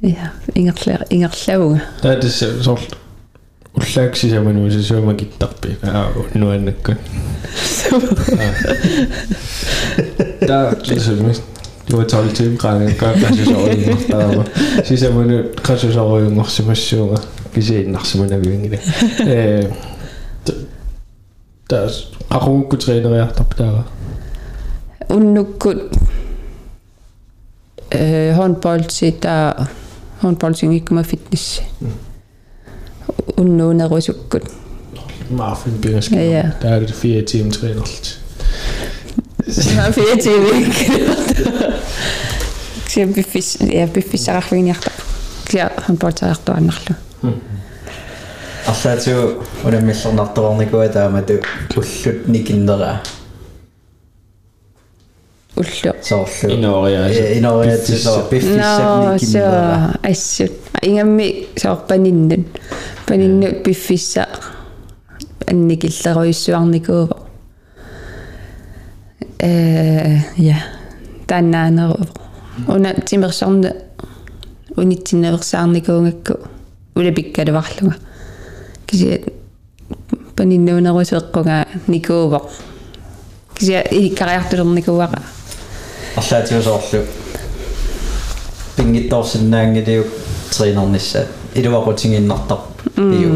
я 0.02 0.34
ингерлаа 0.54 1.06
ингерлауга 1.10 1.82
таатис 2.02 2.44
сорл 2.64 2.80
уллааксисаману 3.76 4.72
сисуама 4.72 5.16
киттарпи 5.16 5.78
аа 5.84 6.12
нуаннаккун 6.34 6.98
да 10.42 10.76
тисэмис 10.76 11.42
tuutalsiimqaan 11.91 12.83
kaaqasusoruimmartaama 13.03 14.45
sisamunu 14.89 15.39
qasusoruimmarsimassuunga 15.69 17.19
kisiinarsimunavingila 17.55 18.79
ee 19.27 19.73
taas 21.69 21.95
aqungukku 22.37 22.77
treeneriartarp 22.77 23.51
taava 23.63 23.83
unnukkut 25.17 25.81
э 28.01 28.33
håndbolti 28.39 29.13
taa 29.27 29.67
håndbolting 30.23 30.77
ikkuma 30.77 31.03
fitnessi 31.03 31.63
unnuunerusukkut 33.37 34.45
maafin 35.31 35.79
pingaskimaa 35.83 36.49
taa 36.63 36.81
fire 37.03 37.23
tiim 37.23 37.51
treenerlit 37.59 38.20
Mä 39.77 39.93
vietin 39.97 40.75
Sia 42.89 43.07
biffis 43.07 43.59
ja 43.73 43.89
biffisararfiniarta. 43.89 44.91
Sia 45.51 45.71
håndboldsaartuannarlu. 45.89 46.95
арлаату 48.67 49.45
унаммиллернарторникуа 49.65 50.89
таамату 50.89 51.33
уллут 51.77 52.29
никиннера 52.29 53.01
Ullu. 55.57 55.95
соорлу 56.03 56.51
Inooriaasi. 56.51 57.21
Э, 57.21 57.39
инориатсисоо 57.39 58.19
No, 58.19 58.29
пиффиссап 58.31 58.81
so 58.81 59.15
никиннера 59.15 59.95
assut. 60.03 60.53
Ingammi 60.83 61.49
soorpaninnun. 61.63 62.45
Paninnu 63.09 63.47
biffissa 63.65 64.27
annikilleruissuarnikuuva. 65.51 67.17
Э, 67.21 67.30
ja. 70.38 70.56
Tannaanero. 71.28 71.96
Una 72.68 72.94
timersorne 72.94 73.76
unitsinneversaarnikuungakku 74.78 76.34
ulapikkaluarluga. 76.96 77.96
Kisia 78.88 79.18
paninnuuneruseeqqunga 80.36 81.66
nikuuva. 81.88 82.40
Kisia 83.56 83.82
ilikkariartulernikuaqa. 83.92 85.22
арлаату 86.18 86.62
соорлу 86.64 87.00
пингитторсиннаангилиук 88.76 90.08
тренернissaat 90.52 91.28
илуақутингиннартар 91.56 92.60
иу 92.98 93.32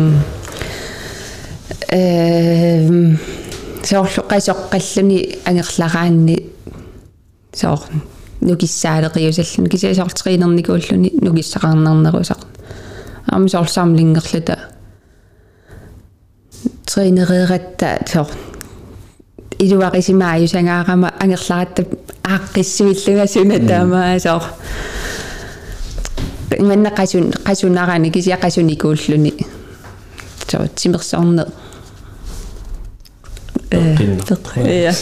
эм 1.91 3.19
Соорлу 3.84 4.24
қасоққаллуни 4.28 5.38
ангерлараанни 5.44 6.36
соор 7.52 7.80
нукиссаалеқиусаллуни 8.40 9.68
кися 9.68 9.94
соор 9.94 10.12
тренерникууллуни 10.12 11.10
нукиссақарнернерусақ 11.20 12.40
аама 13.32 13.48
соор 13.48 13.68
самлингерлута 13.68 14.58
тренереератта 16.86 17.98
соор 18.06 18.30
илуақисимааюсангаарама 19.58 21.12
ангерларатта 21.20 21.84
ааққиссуиллугасуна 22.22 23.58
таамаа 23.68 24.18
соор 24.18 24.44
иманна 26.58 26.88
қасун 26.88 27.34
қасунарани 27.44 28.10
кися 28.10 28.38
қасуникууллуни 28.40 29.32
соор 30.50 30.68
тимерсорнер 30.68 31.46
Qinner. 31.46 31.63
Ja. 33.72 34.92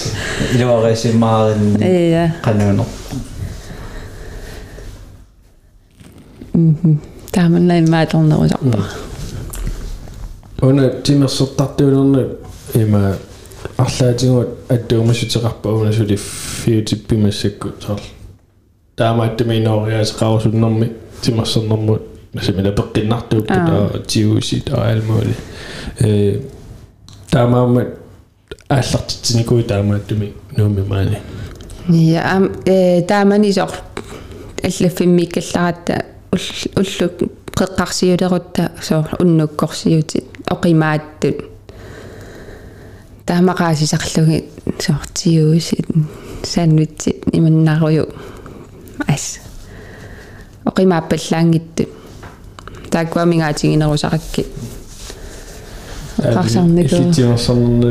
илуақисимааринни 0.54 2.10
Ja. 2.12 2.30
qanunер 2.44 2.84
Тааманнай 7.32 7.80
maatornerusarpa. 7.80 8.78
Una 10.62 10.90
timersertartuulerna 11.02 12.22
ima 12.74 13.14
арлаатигуут 13.78 14.48
аттуумассутеқарпа 14.68 15.68
унасули 15.68 16.16
фиутиппимассакку 16.16 17.68
соор 17.80 18.00
таамааттами 18.96 19.58
инориаас 19.58 20.12
qausуннэрми 20.12 20.92
тимерсернэрмут 21.22 22.02
насимила 22.34 22.72
пеққиннартууппута 22.72 24.02
тиуси 24.06 24.60
таалмули 24.60 25.34
э 26.00 26.40
таамаама 27.30 27.86
ааллартитсиникуи 28.76 29.62
таамааттуми 29.62 30.34
нууми 30.56 30.82
маани 30.88 31.18
Ja, 31.88 32.36
am 32.36 32.44
э 32.64 33.02
таамани 33.02 33.52
соор 33.52 33.74
аллаффиммиккалларатта 34.62 36.04
уллу 36.32 37.10
преққарсиулерутта 37.56 38.70
соор 38.80 39.08
уннуккорсиутит 39.18 40.24
оқимааттут 40.46 41.36
таамақаасисарлуги 43.26 44.44
соор 44.78 45.02
тиуусит 45.14 45.86
санвитсит 46.44 47.24
иманнаруйу 47.32 48.06
ас 49.08 49.40
оқимааппаллаангиттут 50.64 51.88
тааккуамингаатигинерусаракки 52.90 54.46
Qarsanniku. 56.22 56.94
иллитимерсернэрнэ 56.94 57.90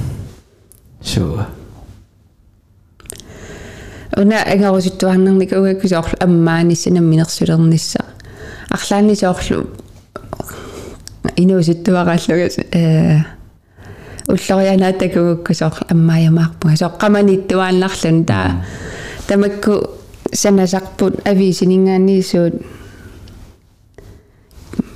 суа 1.03 1.47
уна 4.17 4.43
ангарусуттуарнерник 4.43 5.51
угакку 5.51 5.87
соорлу 5.87 6.17
аммааниссанам 6.19 7.05
минерсулернисса 7.05 8.05
арлаани 8.69 9.15
соорлу 9.15 9.67
инуусуттуарааллугас 11.35 12.59
э 12.71 13.19
уллорианаатакугукку 14.27 15.53
соорлу 15.53 15.87
аммааямаарпунга 15.89 16.75
соққаманиттуааннарлун 16.83 18.25
таа 18.25 18.65
тамакку 19.27 19.89
санасарпут 20.33 21.25
ависинингаанниисуут 21.27 22.53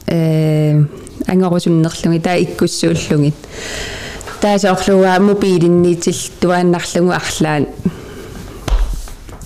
э 0.07 0.83
ангорусуннерлуги 1.27 2.19
таа 2.19 2.37
иккуссууллугит 2.43 3.35
таа 4.41 4.59
соорлуга 4.59 5.19
мобилинниитил 5.19 6.19
туааннарлугу 6.39 7.11
арлаан 7.11 7.67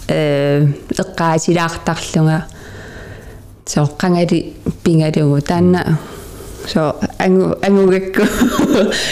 э 0.08 0.68
эққаасилаартарлунга 1.02 2.46
соо 3.70 3.90
қангали 3.98 4.54
пингалугу 4.84 5.42
таанна 5.42 6.00
соо 6.68 6.96
ангу 7.20 7.56
ангугакку 7.62 8.24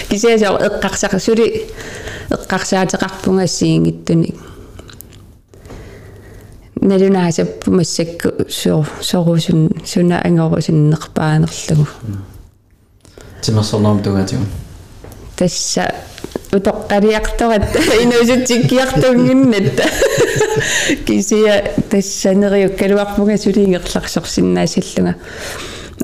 кисясоо 0.09 0.57
эққарсақ 0.67 1.19
сули 1.19 1.65
эққарсаатеқарпунгассиингиттуни 2.29 4.35
налунаасаппу 6.81 7.71
массакку 7.71 8.29
соо 8.49 8.85
сорусун 9.01 9.69
суна 9.85 10.21
ангорусиннерпаанерлугу 10.25 11.87
тимерсорнорм 13.41 14.03
тугаатигун 14.03 14.47
тасса 15.37 15.93
утоққалиарторат 16.51 17.75
инуусутсиккиартунгиннат 18.03 19.81
кисия 21.05 21.73
тассанериук 21.89 22.77
калуарпунга 22.77 23.37
сулиингерларсорсиннаасаллунга 23.37 25.15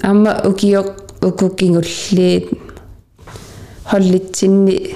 аама 0.02 0.42
укиок 0.46 0.88
укуккингуллиит 1.22 2.50
холлитсинни 3.86 4.96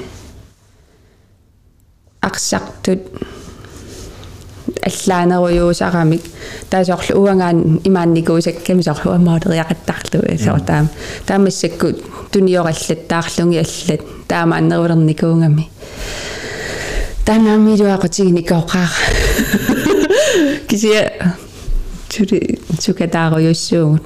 арсартут 2.21 3.01
аллаанеруйуусарамик 4.83 6.21
таасоорлу 6.69 7.21
уангаан 7.23 7.79
имаанникуусакками 7.83 8.81
соорлу 8.81 9.13
амаалериақаттарлу 9.13 10.37
соо 10.43 10.59
таам. 10.59 10.89
Таамассакку 11.25 11.87
туниораллаттаарлунги 12.31 13.57
аллат 13.57 14.01
таамааннерулерникуунгами 14.27 15.69
танаамилуақутигникооқаа 17.25 18.89
кисия 20.67 21.01
тури 22.09 22.59
сукатааруйуссуугут 22.79 24.03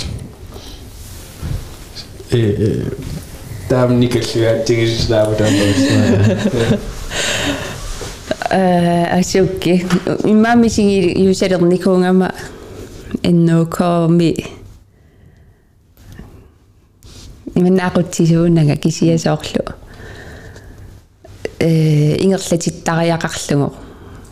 э 2.32 2.49
э 2.49 2.91
таам 3.69 3.99
никэллуаатигислааву 3.99 5.36
таамаас 5.36 5.82
э 8.52 9.19
асукки 9.19 9.86
иммамисиги 10.25 11.23
юсалерникуунгама 11.30 12.30
эннуукооми 13.23 14.32
иманнаақутсисуунага 17.56 18.75
кисиасоорлу 18.75 19.63
э 21.60 22.15
ингерлатиттариақарлугу 22.23 23.73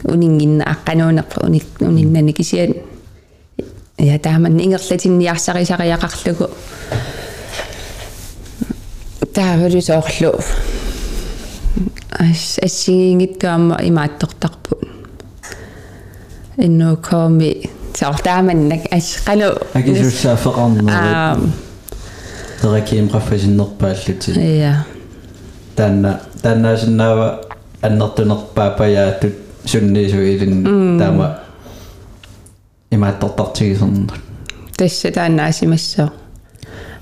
унингинна 0.04 0.64
аққануунерпа 0.64 1.46
уник 1.46 1.64
униннани 1.80 2.34
кисиан 2.34 2.74
я 4.00 4.20
тааман 4.20 4.60
ингерлатинниарсарисариақарлугу 4.60 6.50
таавалусоорлу 9.34 10.40
ас 12.12 12.60
ассигингиттуамма 12.62 13.80
имааттортарпу 13.82 14.78
иннуукооми 16.58 17.70
саортааманнак 17.94 18.86
ас 18.92 19.18
кану 19.26 19.50
акисуссаафеқарнери 19.74 20.94
аа 20.94 21.38
теракиим 22.62 23.10
qaffasinnерпааллути 23.10 24.38
я 24.60 24.86
таанна 25.76 26.22
тааннаасиннаава 26.42 27.42
аннертунерпаапаяатут 27.82 29.34
сунниисуилин 29.66 31.00
таама 31.00 31.47
имааттортартигисернер 32.92 34.22
тасса 34.78 35.12
тааннаасимассоо 35.12 36.12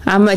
аама 0.06 0.32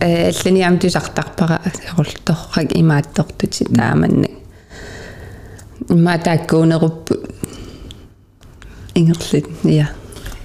алланиам 0.00 0.78
тусартарпара 0.78 1.60
орулторрак 1.92 2.72
имааттортути 2.74 3.64
тааманна 3.64 4.28
имма 5.88 6.18
тааккуунеруппу 6.18 7.14
ингерлит 8.94 9.46
я 9.64 9.90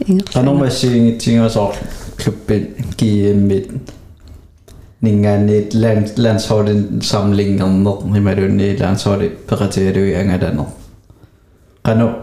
ингерлит 0.07 0.33
канормассигингитсигасоор 0.33 1.75
клуббит 2.17 2.95
киэммит 2.97 3.71
нингаанниит 5.01 5.73
лан 5.73 6.07
лансхолден 6.17 7.01
самлингернер 7.01 8.17
ималунни 8.17 8.77
лансхоли 8.79 9.29
пеқатиалуи 9.47 10.13
ангаланер 10.21 10.67
qanu 11.83 12.22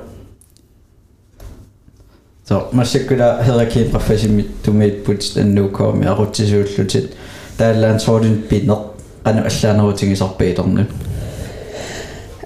so 2.50 2.68
массаккула 2.72 3.42
херакиин 3.44 3.92
профессимит 3.92 4.64
тумиитпут 4.64 5.22
аннуукооми 5.38 6.08
арутсисууллутит 6.08 7.16
тааллаан 7.58 8.00
соорин 8.00 8.44
пинер 8.44 8.78
qanu 9.24 9.42
аллаанерутигисарпиилернут 9.50 10.90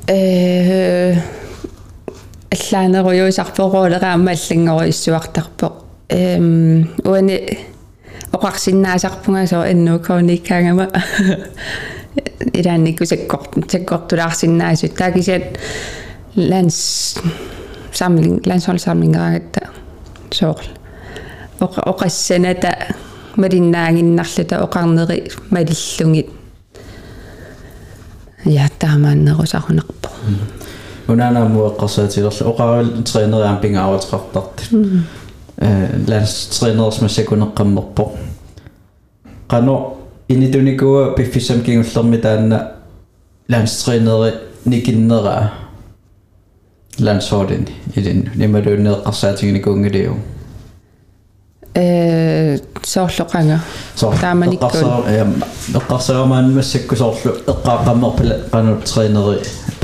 э 0.07 1.15
аллаанеруйуусарпоруулераама 2.51 4.31
аллангоруиссуартарпо 4.31 5.73
эм 6.09 6.89
уани 7.03 7.59
оқарсиннаасарпунга 8.31 9.47
соо 9.47 9.65
эннуукоониккаангама 9.65 10.87
иранникку 12.53 13.05
саккорт 13.05 13.71
саккортулаарсиннаасут 13.71 14.95
таакисиат 14.95 15.59
lands 16.35 17.19
samling 17.91 18.39
landsholdssamlingaagata 18.49 19.61
soorl 20.34 20.66
oqa 21.60 21.80
oqassanata 21.90 22.70
малиннаагиннарлута 23.36 24.62
оқарнери 24.64 25.30
малиллугит 25.50 26.28
я 28.44 28.68
таамааннерусарунарпо 28.78 30.08
унанааму 31.08 31.68
эққарсаатилерлу 31.70 32.50
оқарил 32.50 33.02
тренериаам 33.04 33.60
пингааутеқартарт 33.60 34.56
э 35.58 36.04
ланс 36.08 36.46
тренерс 36.58 36.98
массакунеққаммерпо 37.00 38.12
qano 39.48 39.96
initunikua 40.28 41.14
piffissam 41.16 41.60
kingullermi 46.93 46.99
taanna 46.99 47.05
lans 47.05 47.29
træneri 47.29 47.29
nikinneraa 47.29 47.65
landsholden 47.65 47.65
ilin 47.97 48.29
nimaluunneeqqarsaatiginikungiliu 48.35 50.13
э 51.75 52.57
соорлоқанга 52.85 53.59
тааманиккун 54.21 55.43
эққарсаамаан 55.73 56.55
массакку 56.55 56.95
соорлу 56.95 57.31
эққааққаммерпала 57.47 58.35
qanu 58.51 58.77
трænери 58.81 59.39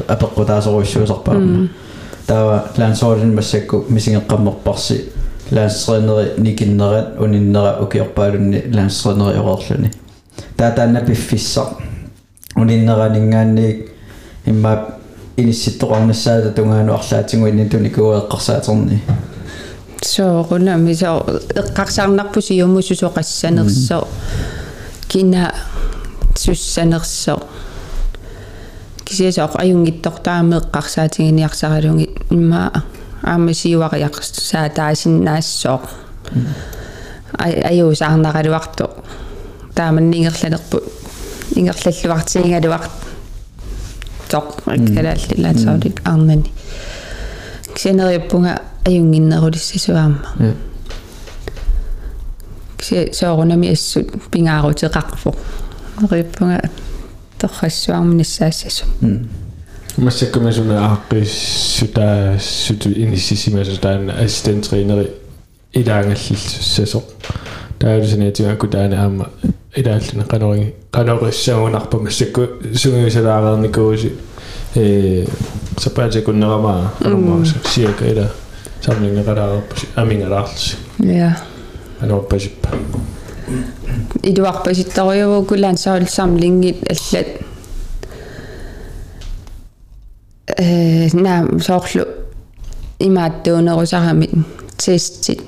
апеққутаасоруиссуусарпаама 0.08 1.68
таава 2.28 2.64
landsholden 2.78 3.34
массакку 3.36 3.86
мисингеққаммерпарси 3.90 4.98
landsтрæneri 5.52 6.26
nikinnerat 6.38 7.08
uninнера 7.20 7.78
укиорпаалунни 7.84 8.64
landsтрæneri 8.72 9.38
орерлуни 9.40 9.92
таатаанна 10.58 11.06
пиффиссар 11.06 11.68
униннеранингааник 12.56 13.92
имма 14.46 14.86
инисситтоқарнассаата 15.37 16.53
тунгаану 16.53 16.95
арлаатингуинни 16.95 17.69
туникуа 17.69 18.19
эққарсаатерни 18.21 19.01
соорунами 20.03 20.93
соо 20.95 21.25
эққарсаарнарпуси 21.55 22.53
юмусусоқассанерсо 22.65 24.07
кина 25.09 25.55
суссанерсо 26.37 27.41
кисиасоқ 29.05 29.57
аюнгиттортаами 29.63 30.57
эққарсаатигиниарсаралунги 30.57 32.11
имма 32.31 32.85
аама 33.23 33.53
сиуариақсаа 33.53 34.69
таасиннаассоо 34.71 35.81
ай 37.39 37.53
аюусаарнаралуарту 37.71 38.91
тааман 39.75 40.13
ингерланерпу 40.13 40.79
ингерлаллуартигингалуарт 44.30 44.30
тоқ 44.30 44.48
аккалааллилаатсаулик 44.66 46.02
арнани 46.04 46.52
кисинериуппунга 47.74 48.62
аюнгиннерулиссасуаама 48.86 50.56
киси 52.78 53.12
соорунами 53.14 53.72
ассут 53.72 54.12
пингаарутеқарфо 54.32 55.36
риуппунга 56.12 56.70
торрассуарминассаассасу 57.40 58.86
массаккумасуна 59.98 60.76
ааққиссута 60.92 62.40
суту 62.40 62.90
иниссисимасутаана 62.92 64.14
ассистентринери 64.14 65.12
илаангаллиссасо 65.74 67.04
таалусаниатигаку 67.80 68.68
таана 68.68 69.04
аама 69.04 69.30
илааллуна 69.76 70.26
каноринги 70.26 70.76
канориссаагунарпа 70.92 71.98
массакку 72.00 72.42
сунгуисалаареерникууси 72.74 74.14
э 74.76 75.26
сапаатикуннерамаа 75.78 76.94
канормааса 77.00 77.56
сиака 77.66 78.06
ила 78.06 78.32
самлингеқалаарерпаси 78.82 79.88
амингалаарлси 79.96 80.76
я 81.00 81.38
анорпасиппа 82.00 82.70
идуарпаситтаруйаву 84.24 85.46
кулаан 85.46 85.78
саул 85.78 86.08
самлингит 86.08 86.78
аллат 86.90 87.28
э 90.58 91.10
на 91.14 91.60
соорлу 91.60 92.06
имааттуунерусарамит 93.00 94.32
тестит 94.78 95.42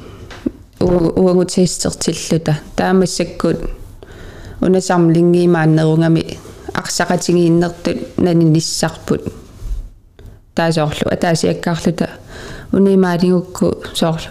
уангу 0.82 1.44
тестертиллута 1.44 2.58
таамассаккут 2.76 3.58
уна 4.60 4.80
самлингиимааннерунгами 4.80 6.38
арсақатигииннертут 6.74 8.18
наниниссарпут 8.18 9.22
таасоорлу 10.54 11.10
атаасиаккаарлута 11.10 12.10
унимаалингукку 12.72 13.76
соорлу 13.94 14.30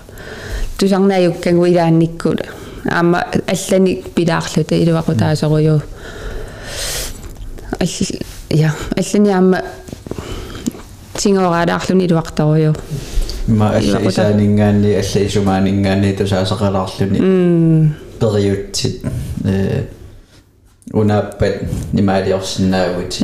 тусарнааюккангу 0.78 1.66
илаанниккула 1.66 2.46
аама 2.90 3.26
аллани 3.48 4.04
пилаарлута 4.16 4.76
илуақу 4.76 5.16
таасоруйу 5.16 5.82
алли 7.80 8.22
я 8.50 8.74
аллани 8.98 9.30
аама 9.30 9.62
тингораалаарлуни 11.18 12.06
илуартаруйу 12.06 12.76
ма 13.52 13.70
алла 13.76 14.00
исаанингаанни 14.10 14.94
алла 14.96 15.26
исумаанингаанни 15.28 16.16
тусаасақалаарлуни 16.20 17.92
периутсит 18.20 19.06
э 19.46 19.84
унааппат 20.94 21.64
нимаалиорсинаагут 21.94 23.20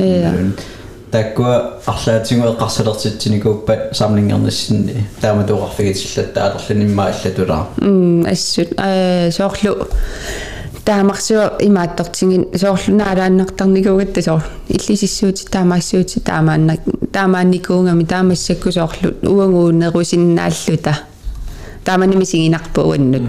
таккуа 1.10 1.80
арлаатингу 1.86 2.48
эққарсалертитсиникууппат 2.48 3.96
самлингернассинни 3.96 5.06
таама 5.20 5.44
туоқарфигитиллат 5.44 6.32
таалерланимма 6.34 7.06
аллатулаа 7.06 7.68
м 7.80 8.24
ассут 8.26 8.68
э 8.76 9.30
соорлу 9.30 9.88
таамарсуа 10.84 11.56
имааттортингин 11.60 12.48
соорлунаалааннартарникуугатта 12.54 14.22
соор 14.22 14.42
иллисиссуути 14.68 15.44
таамаассуути 15.50 16.20
таамаанна 16.20 16.76
таамаанникуунгами 17.18 18.04
таамассакку 18.04 18.70
соорлу 18.72 19.10
уангуунерусиннааллута 19.22 20.94
тааманимисигинарпу 21.84 22.80
уаннут 22.82 23.24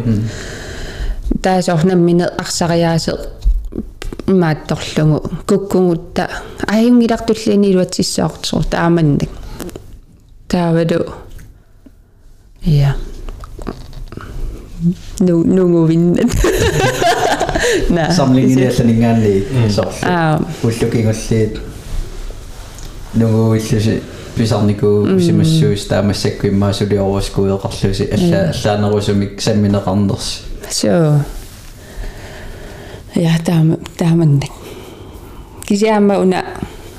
таасоорнаммине 1.42 2.26
арсариаасе 2.26 3.14
имаатторлугу 4.28 5.18
куккунгутта 5.48 6.30
аюнгилартуллини 6.68 7.72
илуатсиссаортсоо 7.72 8.62
тааманнак 8.64 9.30
таавалу 10.48 11.06
я 12.62 12.96
ну 15.20 15.44
ну 15.44 15.86
виннат 15.86 16.32
на 17.90 18.12
самлингини 18.12 18.66
алланингаанни 18.68 19.34
соорлу 19.70 20.04
аа 20.04 20.42
уллукингуллиит 20.62 21.60
нугуиллуси 23.14 24.02
писарнику 24.36 24.88
усимассуус 25.16 25.86
таамассакку 25.86 26.48
иммаасулиорускуеқарлуси 26.48 28.10
алла 28.14 28.52
аллаанерусумик 28.54 29.42
самминеқарнерси 29.42 30.40
så 30.70 31.20
ja 33.16 33.34
таама 33.46 33.78
тааманнак 33.98 34.52
кисиаама 35.68 36.20
уна 36.20 36.44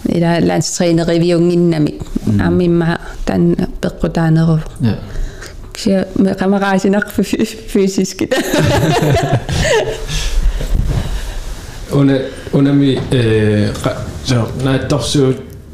ила 0.04 0.38
ландстренеривиунгиннами 0.40 2.00
аамимма 2.40 3.00
тан 3.24 3.56
пеққутаанеру 3.80 4.60
я 4.80 4.98
кися 5.72 6.08
ме 6.16 6.34
камераасинарфу 6.34 7.22
физискит 7.22 8.34
уна 11.92 12.18
унами 12.52 13.00
э 13.10 13.72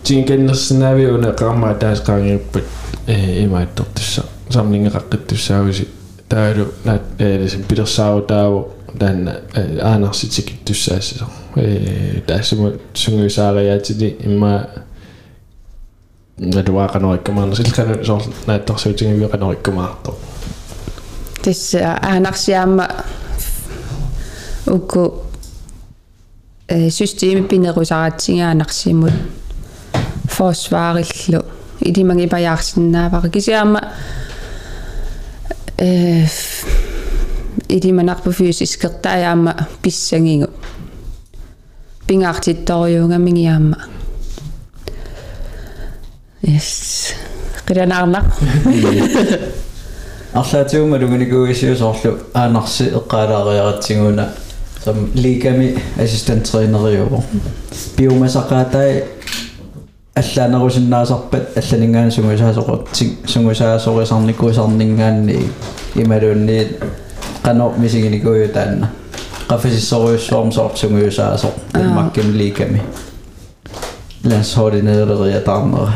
Cincin 0.06 0.46
nabi 0.78 1.06
una 1.06 1.32
kama 1.32 1.74
tas 1.74 2.00
kangi 2.00 2.38
pet 2.52 2.64
eh 3.08 3.42
ima 3.42 3.66
top 3.66 3.94
tusa 3.94 4.22
samling 4.50 4.86
rakit 4.94 5.26
tusa 5.26 5.60
wisi 5.60 5.88
taidu 6.28 6.66
nat 6.84 7.02
eh 7.18 7.48
sen 7.50 7.64
pidar 7.68 7.86
sao 7.86 8.20
tau 8.20 8.70
dan 9.00 9.28
anak 9.82 10.14
sit 10.14 10.32
sikit 10.32 10.64
tusa 10.64 11.00
sisong 11.00 11.32
eh 11.56 12.22
tas 12.26 12.52
mo 12.54 12.72
sungu 12.94 13.30
sara 13.30 13.62
ya 13.62 13.78
cidi 13.82 14.16
ima 14.24 14.66
Nadwa 16.40 16.88
kanoi 16.88 17.18
kamaan 17.18 17.56
silkan 17.56 18.04
sol 18.04 18.20
näyttää 18.46 18.76
se 18.78 18.94
vielä 19.00 19.28
kanoi 19.28 19.56
kamaan 19.56 19.96
tuo. 20.02 20.18
Tässä 21.44 21.98
äänaksiämmä 22.02 22.88
ukko 24.70 25.26
systeemi 26.88 27.42
pinnerusaatsiin. 27.42 28.38
Илимаги 31.80 32.26
паяарсинаавара 32.26 33.28
кисиаама 33.28 33.80
э 35.78 36.26
илиманарпу 37.68 38.32
физискертааяама 38.32 39.68
писсагигу 39.82 40.48
пингаартитторюунгамигиаама 42.06 43.78
yes. 46.42 47.14
Qilanaarnaq 47.66 48.24
арлаатиума 50.32 50.96
лугуникуисиусоорлу 50.98 52.18
аанарси 52.34 52.84
эққалаариаратсигуна 52.98 54.28
сам 54.84 55.10
лигами 55.14 55.78
ассистенттринериуво 55.98 57.24
биомасақаатай 57.96 59.04
аллаанерусиннаасарпат 60.15 61.57
алланингаан 61.57 62.11
сунгусаасоқортик 62.11 63.11
сунгусаасорисарникуусарнингаанни 63.25 65.49
ималуунни 65.95 66.67
qano 67.45 67.73
misiginikuu 67.77 68.47
taanna 68.53 68.87
qafisissoruissuarm 69.47 70.51
soort 70.51 70.77
sunguusaasor 70.77 71.51
makkim 71.93 72.37
liikami 72.37 72.81
landshoordineerleria 74.29 75.41
taarnera 75.41 75.91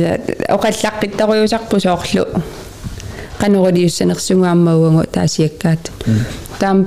ja 0.00 0.18
oqallaqqittoriusarpu 0.56 1.80
soorlu 1.80 2.24
qanuriliussanersunguammaugungu 3.40 5.02
taasiakkaat 5.12 5.92
taam 6.58 6.84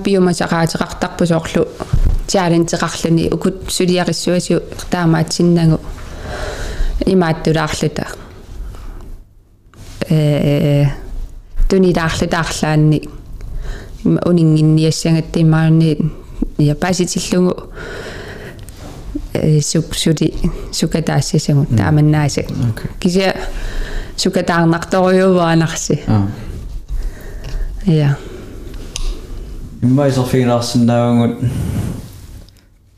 soorlu 2.34 2.64
tialinteqarluni 2.64 3.28
ukut 3.32 3.70
suliarissuasiu 3.70 4.60
taamaatsinnagu 4.90 5.78
имааттулаарлута 7.06 8.04
э 10.10 10.86
тунилаарлутаарлаанни 11.68 13.02
унингинниассангаттимаарни 14.04 15.98
я 16.58 16.74
паситиллугу 16.74 17.70
э 19.34 19.60
сук 19.60 19.94
суди 19.94 20.34
сукатаассасагу 20.72 21.66
тааманнаасак 21.76 22.46
кися 23.00 23.34
сукатаарнарторюуваанарси 24.16 26.00
ja 27.86 28.16
иммаисерфигинаарсинаагунгут 29.82 31.38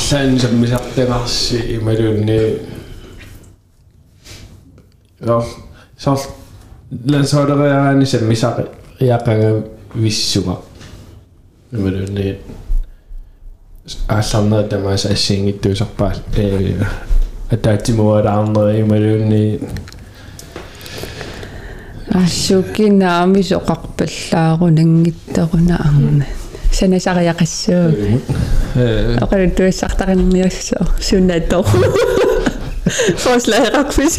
арлаани 0.00 0.38
саммисартанарси 0.38 1.76
ималуунни 1.76 2.40
рал 5.20 5.44
сал 5.98 6.18
лансоодериараани 7.06 8.06
саммисақи 8.06 8.66
иақага 9.00 9.64
виссуга 9.94 10.56
ималуунни 11.72 12.38
аалларнера 14.08 14.68
тамааса 14.68 15.08
ассиингиттуусарпаал 15.08 16.16
э 16.36 16.84
атаатимуалаарнери 17.50 18.80
ималуунни 18.80 19.60
ассуккинаами 22.12 23.42
соқарпаллаарунангиттеруна 23.42 25.76
арна 25.76 26.24
санасариақассуу 26.72 27.94
э 28.74 29.18
оқалу 29.20 29.50
туассартаринниассоо 29.50 30.86
суннатоо 31.00 31.64
фослаерақфис 33.24 34.14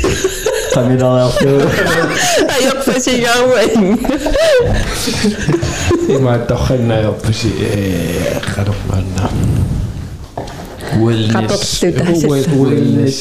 камилариартуу 0.73 1.61
аёрфасигауэн 2.55 3.99
има 6.09 6.39
торхиннаерпуси 6.47 7.51
э 7.59 8.39
канормаанна 8.55 9.29
wellness. 10.99 11.33
Rapportlytter. 11.33 12.05
Well- 12.27 12.49
wellness. 12.61 13.17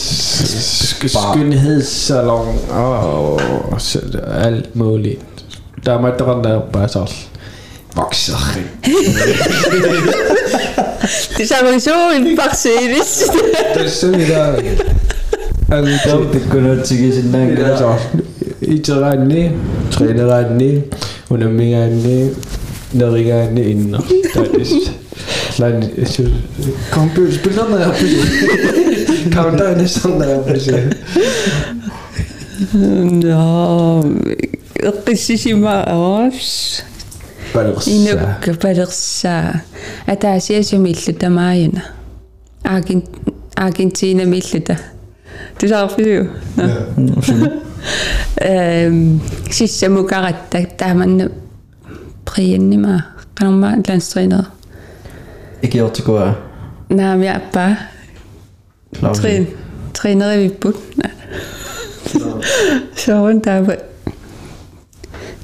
Skønhedssalon 1.07 2.59
og 2.71 3.81
så 3.81 3.99
alt 4.33 4.77
muligt 4.77 5.21
der 5.87 5.93
er 5.93 6.01
mig 6.01 6.13
der 6.19 6.43
der 6.43 6.61
bare 6.73 6.89
så 7.95 8.01
vokser 8.01 8.37
тисависуун 11.37 12.37
парсиилис 12.37 13.25
det 13.75 13.85
er 13.85 13.89
sådan 13.89 14.21
der 15.69 15.99
тау 16.05 16.33
тиккунуутсигисиннаангила 16.33 17.69
altså 17.71 17.95
iterani 18.63 19.51
trænerani 19.91 20.83
undermingani 21.31 22.31
nerigani 22.93 23.63
inder 23.63 24.01
der 24.35 24.41
er 24.41 24.91
Slan, 25.51 25.85
computer 26.91 27.33
spillerne 27.35 27.77
er 27.77 27.89
på 27.89 27.95
Countdown 29.33 29.81
er 29.81 29.87
sådan 29.87 30.21
der 30.21 30.43
på 30.43 30.51
ноо 33.23 34.05
эққиссисима 34.83 35.75
аас 37.55 37.89
инукка 37.89 38.55
палерсаа 38.55 39.63
атаасиасуми 40.07 40.91
иллу 40.91 41.15
тамааяна 41.19 41.83
аагин 42.65 43.05
аргентинами 43.57 44.37
иллута 44.37 44.79
тусаарфису 45.59 46.31
эм 48.37 49.21
сиссамукаратта 49.51 50.67
тааманна 50.77 51.31
приеннима. 52.25 53.07
Канарма 53.35 53.83
ланстриинер 53.87 54.47
икиортикуа 55.63 56.37
наами 56.89 57.29
аппа. 57.29 57.79
Трин 59.15 59.49
тринеривиппут 59.95 60.77
соорун 62.97 63.41
таава. 63.41 63.79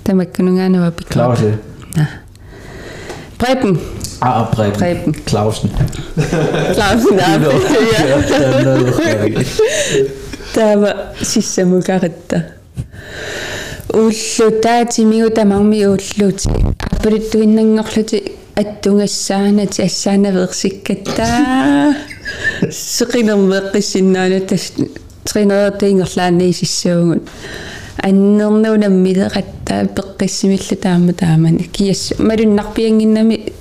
Тамаккунунгаанава 0.04 0.92
пикла 0.92 1.36
Klausi 1.97 2.07
Preben 3.38 3.80
ah 4.20 4.44
Preben 4.44 4.72
Preben. 4.72 5.12
Klausen 5.26 5.70
Clausen 6.74 7.16
Nå, 7.16 7.51
ja 7.92 8.07
ja, 8.07 8.16
den 8.16 8.42
er 8.42 8.62
noget. 8.62 9.47
таава 10.57 10.94
сиссамукаратта 11.22 12.42
уллу 13.92 14.51
таатимигу 14.62 15.30
тамарми 15.30 15.84
уллути 15.84 16.49
аппалиттуиннангорлути 16.78 18.32
аттунгассаанати 18.57 19.82
ассаанаверсиккаттаа 19.82 21.94
сеқинермеққиссиннаана 22.70 24.40
тас 24.49 24.72
тринеертиингерлаанни 25.28 26.53
сиссуугут 26.53 27.28
аннернуунаммилеқаттаа 28.03 29.86
пеққиссимиллу 29.97 30.76
таама 30.76 31.12
таамани 31.12 31.64
киас 31.64 32.12
малуннарпиангиннами 32.18 33.53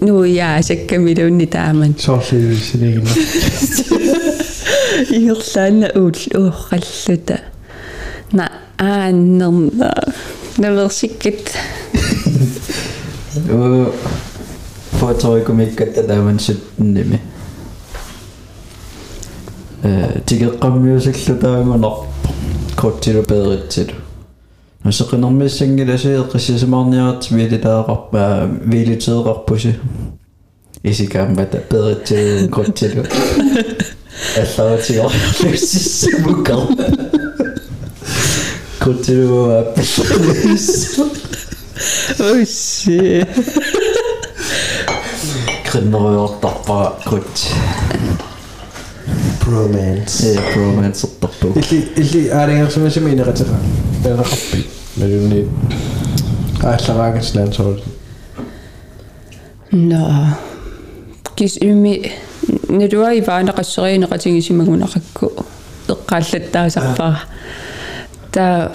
нуяасаккамилуунни 0.00 1.46
тааман 1.46 1.94
Sorglighedssengen. 1.98 3.04
Ирлаана 5.10 5.90
уул 5.94 6.18
уорраллута 6.34 7.38
на 8.32 8.50
ааннерна 8.78 9.92
наверсиккат. 10.58 11.56
Øh, 13.48 13.86
Foretrykkumikkat 15.00 16.06
tämän 16.06 16.38
sitten 16.38 16.94
nimi. 16.94 17.20
Tigekkammiusillu 20.26 21.34
kortilu 21.34 22.09
quttilupeeritsilu 22.80 23.94
нусеқинэрмиссангиласиэ 24.84 26.22
қиссисимаарниарат 26.32 27.22
вилитаарарпа 27.30 28.22
вилитеэқарпуси 28.72 29.72
исикаамбата 30.82 31.58
перитсилин 31.70 32.48
қуттилу 32.48 33.04
аллаатигорлуссимукал 34.40 36.62
қуттилу 38.80 39.40
аппис 39.60 40.96
ой 42.18 42.46
си 42.46 43.26
криннеруйортарпара 45.68 46.96
қутти 47.04 47.52
kut. 49.50 49.70
Bromance. 49.70 50.26
Ee 50.26 50.38
bromance-ertarpu. 50.54 51.46
Illi 51.60 51.78
illi 52.02 52.22
aaringersumasi 52.32 53.00
ineqatera. 53.00 53.56
Peneqarpi. 54.02 54.66
Malunni 54.96 55.48
ааллараагас 56.62 57.34
лаансорул. 57.34 57.80
no 59.72 60.36
кис 61.36 61.56
юми 61.60 62.12
нэлуа 62.68 63.14
иваанеқассериинеқатигисимагунақакку 63.20 65.32
эққааллаттаасарпара 65.88 67.20
та 68.32 68.72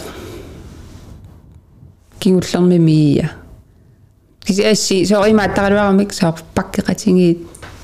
кигуллерми 2.19 2.77
миия 2.77 3.31
кис 4.45 4.59
асси 4.59 5.05
соримааттаралуарамик 5.05 6.13
саар 6.13 6.35
паккеқатингиит 6.55 7.39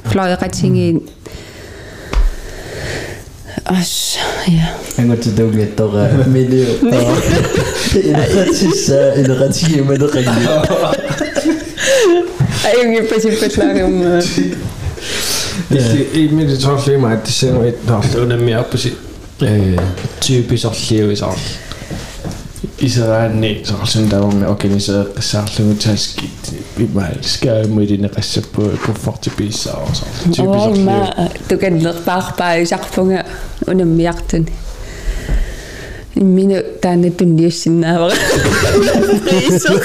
флоеқатингиит 0.06 1.10
Als, 3.78 4.18
ja. 4.46 4.74
Ik 4.96 5.06
moet 5.06 5.24
het 5.24 5.40
ook 5.40 5.54
niet 5.54 5.78
door 5.78 5.96
uh, 5.96 6.26
midden 6.26 6.68
op. 6.70 6.82
In 9.16 9.24
de 9.24 9.38
rats 9.38 9.66
hier 9.66 9.86
met 9.86 10.02
een 10.02 10.10
rats. 10.10 10.28
Ik 10.28 11.36
heb 11.36 11.50
het 13.00 13.56
niet. 15.94 16.06
Ik 16.12 16.32
moet 16.32 16.50
het 16.50 16.62
zo 16.62 17.00
maar 17.00 17.12
het 17.12 17.28
is 17.28 17.42
eh, 17.42 17.50
helemaal 17.50 17.64
niet. 17.66 17.76
Dat 17.86 18.04
is 18.04 18.16
ook 18.16 18.40
meer 18.40 18.64
precies. 18.64 18.92
Typisch 20.18 20.66
als 20.66 20.90
leeuw 20.90 21.10
is. 21.10 21.22
Исераанни 22.82 23.64
соорлун 23.64 24.10
тааварми 24.10 24.46
органисеэққиссаарлугу 24.46 25.76
таскит 25.76 26.42
имаал 26.78 27.22
скаамуилинеқассаппу 27.22 28.78
комфортибиссаасар 28.86 30.08
оима 30.40 31.30
туканнерпаарпаа 31.48 32.64
исарфунга 32.64 33.26
унаммиартуни 33.68 34.48
иммина 36.16 36.64
таана 36.82 37.12
тунниуссиннаавара 37.12 38.16
присо 39.26 39.80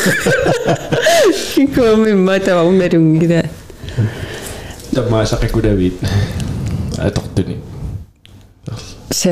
кикоми 1.54 2.12
мата 2.14 2.62
унгалунгила 2.62 3.42
тамаасақикулавит 4.94 5.94
атортуни 6.96 7.60
så 9.10 9.30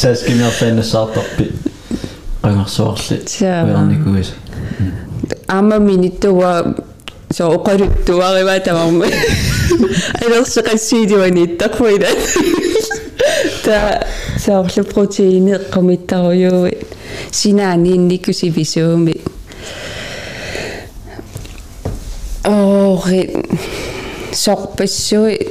таскимиарфааннассаартарпи 0.00 1.52
qangarsuarli 2.42 3.16
Jaa. 3.40 3.64
уярникуис 3.64 4.32
amma 5.48 5.78
minittuwa 5.78 6.52
so 7.32 7.50
oqaluttuariva 7.56 8.60
tamamma 8.60 9.06
алерсеқассиидуани 10.24 11.44
иттарфуила 11.44 12.08
та 13.64 14.06
саорлу 14.38 14.84
протеини 14.84 15.52
эққумиттаруйууи 15.58 16.78
синаани 17.30 17.94
инникусивисууми 17.96 19.16
ори 22.44 23.44
сорпассуи 24.32 25.48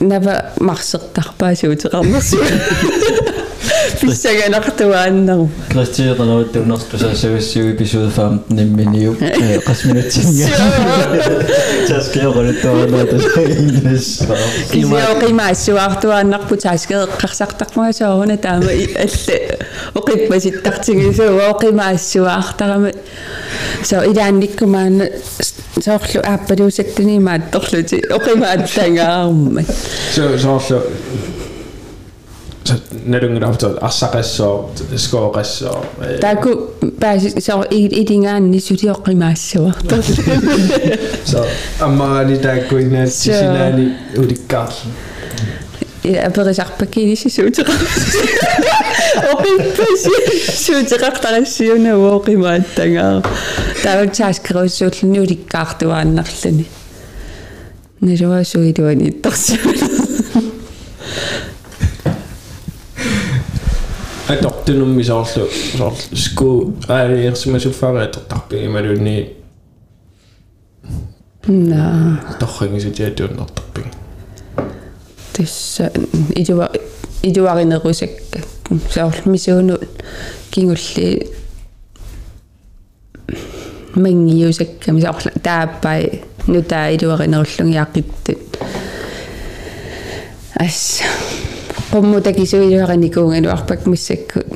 нава 0.00 0.52
марсертарпаасуутеқарнерсу 0.60 2.38
писсаганартуааннару 4.00 5.48
кристиернауттуннартусаасависсуи 5.70 7.72
эпизод 7.72 8.14
15 8.14 8.50
нимминиу 8.50 9.16
qasminutsinga 9.66 10.48
таскиоралуттуанаатас 11.88 13.24
кисиоқимаассуаартуааннарпу 14.72 16.56
таасгеэққарсартармага 16.56 17.92
соорна 17.92 18.36
таама 18.36 18.70
алла 18.70 19.38
оқиппаситтартигисуа 19.94 21.50
оқимаассуаартарама 21.52 22.90
со 23.84 24.04
илаанниккумаана 24.04 25.08
соорлу 25.84 26.20
ааппалуусаттуни 26.24 27.18
маатторлути 27.18 27.96
оқимааттангаарма 28.16 29.62
so 32.68 32.74
sooрлу 32.74 33.10
налунгилаавтаа 33.12 33.78
арсақассоо 33.88 34.70
скооқассоо 35.04 35.84
таку 36.20 36.50
пааси 37.00 37.28
со 37.40 37.62
илингаанни 37.70 38.58
сулиоқимаассуартар 38.58 40.04
so 41.32 41.46
аммаани 41.86 42.36
тааккуина 42.36 43.06
сисинаани 43.06 43.84
уликкаар 44.16 44.72
аперисарпаккини 46.28 47.14
сисуутеқа 47.16 47.72
оқиппаси 49.32 50.14
суутеқартарассиуна 50.64 51.92
уоқимааттангаа 52.04 53.22
таавтааскеруссууллуни 53.82 55.18
уликкаартуааннарлани 55.24 56.66
нэрвасуилуани 58.00 59.10
итторсула 59.10 60.07
атортунумми 64.28 65.02
соорлу 65.02 65.48
соорлу 65.76 66.16
ску 66.16 66.74
аалиерсимасуффари 66.88 68.04
атортарпи 68.04 68.66
ималуни 68.66 69.32
на 71.46 72.20
торригисутиатууннартарпи 72.38 73.84
тасса 75.32 75.90
идуа 76.36 76.70
идуаринерусакка 77.22 78.42
соорлу 78.92 79.32
мисуунут 79.32 79.88
кингулли 80.50 81.28
мангиусакками 83.94 85.00
соорлу 85.00 85.30
тааппай 85.42 86.22
нутаа 86.46 86.94
идуаринеруллугиақиттут 86.94 88.58
ас 90.54 91.00
qummuta 91.91 92.33
kisuiluaranikungaluarpak 92.33 93.85
missakkut 93.85 94.47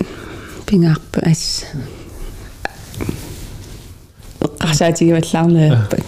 pingaarpa 0.70 1.20
ас 1.32 1.66
qasaatigimallarneerpat 4.62 6.06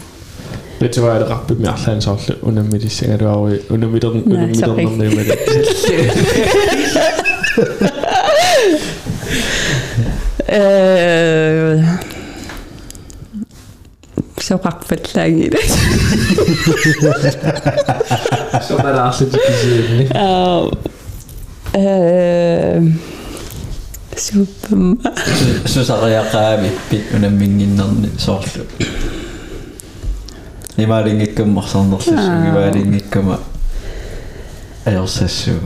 ветиваалеқарпи 0.82 1.54
миарлаан 1.60 2.02
соорлу 2.02 2.36
унаммилиссангалуаруи 2.42 3.62
унаммилерн 3.70 4.24
унаммилернернимали 4.26 5.34
э 10.48 11.84
соқарпаллаагила 14.48 15.62
сомалаарлутикисиинни 18.68 20.06
аа 20.16 20.70
э 20.72 21.00
суппа 24.17 24.77
сусариақаами 25.67 26.71
пит 26.89 27.03
унаммингиннерни 27.13 28.11
соорлу 28.17 28.65
имаалингиккаммарсарнерлуссуги 30.77 32.51
ваалингиккама 32.55 33.41
аерсассуу 34.85 35.61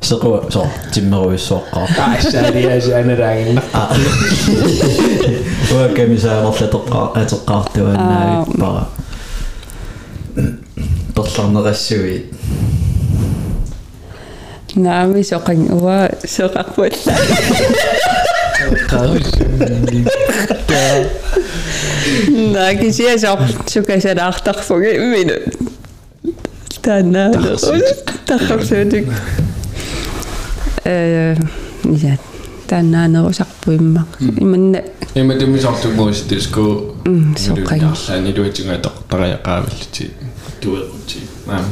сеқуа 0.00 0.50
со 0.50 0.66
тиммеруиссооққар 0.92 1.88
аасаалиасаанераагинна 1.96 3.62
уакамисаамерлатоққар 5.72 7.06
атеққартуаннаавит 7.20 8.58
пара 8.58 8.88
торларнерассуи 11.14 12.24
наами 14.82 15.22
соқан 15.22 15.60
уа 15.70 16.08
соқарпулла 16.24 17.14
на 22.54 22.74
кисия 22.74 23.16
соқ 23.18 23.40
сукасалаартарфуги 23.72 24.92
мину 25.12 25.36
танаа 26.82 27.32
тахарсуутик 28.26 29.06
э 30.84 31.36
я 31.84 32.18
танаанерусарпуимма 32.68 34.06
иманна 34.38 34.82
има 35.14 35.34
тумисортумуус 35.38 36.20
туску 36.28 36.94
соққан 37.04 37.82
арлаани 37.90 38.32
луитинга 38.38 38.76
тоқтариақааваллути 38.86 40.10
туерути 40.60 41.18
аа 41.48 41.64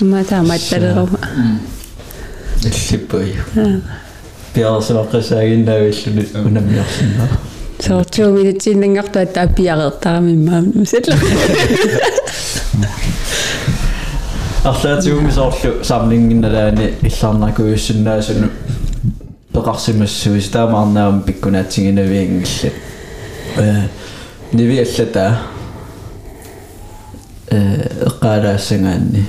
матааматталерма 0.00 1.18
иллиппуи 2.64 3.34
пиарсуаққасаагиннаавиллуни 4.54 6.24
унаммиарсинаа 6.44 7.28
соортуумилитсиннангартуа 7.80 9.26
тааппиареэртарамиммаа 9.26 10.60
мисалла 10.74 11.14
арлаатигуми 14.64 15.30
соорлу 15.30 15.84
самлингинналаани 15.84 16.94
иллаарнакуйуссиннаасуну 17.02 18.48
пеқарсимассуис 19.52 20.48
таамаарнаам 20.50 21.22
пиккунаатсигинавиангилла 21.22 22.70
э 23.58 23.88
нивиаллата 24.52 25.38
э 27.50 27.88
эққалаассангаанни 28.08 29.24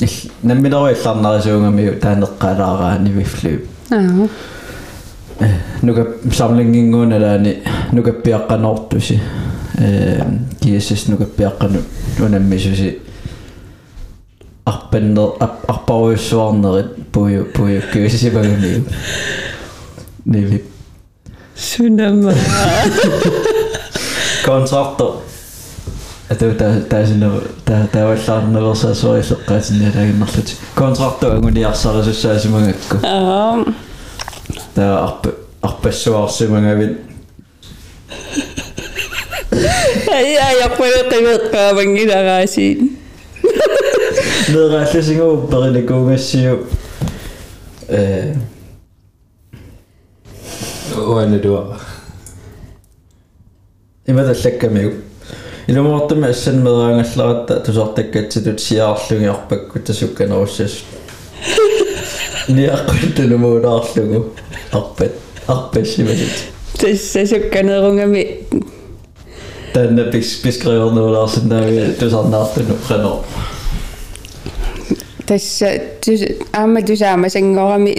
ил 0.00 0.30
наммилеру 0.42 0.88
иллаарнарисуунгамиу 0.94 1.98
таанеққалаараани 2.00 3.10
вифлуу 3.10 3.58
аа 3.90 4.28
нука 5.82 6.06
самлингингууналаани 6.32 7.62
нукаппиаққанортуси 7.92 9.20
э 9.78 10.22
киэсэс 10.60 11.06
нукаппиаққану 11.08 11.80
нунаммисуси 12.18 12.98
арпаннер 14.64 15.32
арпаруйуссуарнерит 15.40 17.06
пую 17.12 17.46
пую 17.46 17.82
кюсисипагами 17.92 18.84
неви 20.24 20.64
сунама 21.56 22.34
контракто 24.44 25.16
ату 26.28 26.54
та 26.54 26.80
таасинер 26.80 27.42
та 27.64 27.86
тааваллаарневерсаасуариллеққаатинналагиннерлути 27.92 30.52
контракто 30.74 31.32
ангулиарсарисуссаасимагакку 31.32 32.96
аа 33.02 33.64
та 34.74 35.04
арп 35.04 35.26
арпассуарсимагавит 35.62 36.98
ай 40.08 40.36
ай 40.36 40.62
аппалеқивеққаавангилараасиин 40.68 42.90
нералласингуу 44.48 45.46
перилакуугассиу 45.48 46.66
э 47.88 48.34
Oana 50.94 51.42
duara. 51.42 51.78
имадаллаккамиу 54.06 54.92
илумоортами 55.66 56.28
ассан 56.28 56.62
мераангалларатта 56.62 57.60
тусартаккатситут 57.60 58.60
сиаарлугиарпакку 58.60 59.78
тасукканеруссас 59.78 60.84
ниаққутанумуунаарлугу 62.48 64.32
арпат 64.72 65.12
арпассимасут 65.46 66.34
тассасукканерунгами 66.78 68.44
танна 69.72 70.04
пис 70.10 70.34
пискриорнуулаарсинаави 70.42 71.94
тусарнаартуну 72.00 72.76
қаноо 72.88 73.24
тасса 75.26 75.70
тус 76.00 76.20
аама 76.52 76.82
тусаама 76.82 77.30
сангорами 77.30 77.94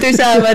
тусаама 0.00 0.54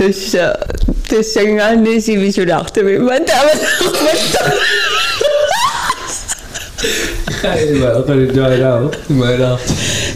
Dus, 0.00 0.34
uh, 0.34 0.54
dus 1.08 1.36
irgendwann 1.36 1.84
ist 1.84 2.06
sie 2.06 2.18
wie 2.18 2.32
so 2.32 2.44
dachte, 2.46 2.86
wie 2.86 2.98
maar 2.98 3.20
daar 3.26 3.44
was 3.52 3.60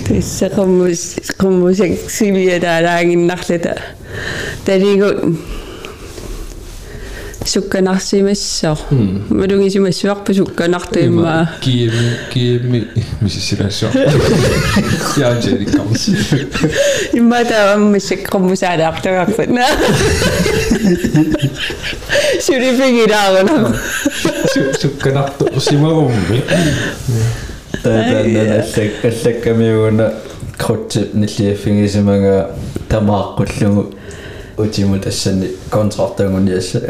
Dus 0.09 0.43
uh, 0.43 0.49
gewoon 0.55 0.77
moest, 0.77 1.21
gewoon 1.37 1.59
moest 1.59 1.81
ik 1.81 1.99
zie 2.07 2.33
je 2.33 2.61
daar 2.61 3.03
in 3.03 3.27
nacht 3.27 3.47
zitten. 3.47 3.75
Dat 4.63 4.81
is 4.81 5.03
goed. 5.03 5.23
Сукканарсимассоо 7.55 8.77
малугисимассуарпу 9.31 10.35
сукканартуиммаа 10.35 11.51
Киеми, 11.61 12.11
киеми, 12.33 12.89
мисисилассоо. 13.21 13.89
Я 15.17 15.33
джери 15.41 15.65
камс. 15.67 16.09
имматааммассак 17.13 18.21
qummusaalaartugarput 18.33 19.49
сюрифигилаарна 22.41 23.77
Сукканарту 24.81 25.61
симарумми. 25.61 26.43
таатаанна 27.83 28.41
аллак 28.63 29.05
аллаккамиугуна 29.05 30.07
крутти 30.59 31.01
ниллиаффигисимага 31.15 32.51
тамааққуллугу 32.89 33.95
утиму 34.57 34.99
тассани 34.99 35.49
контрактангуниасса 35.71 36.81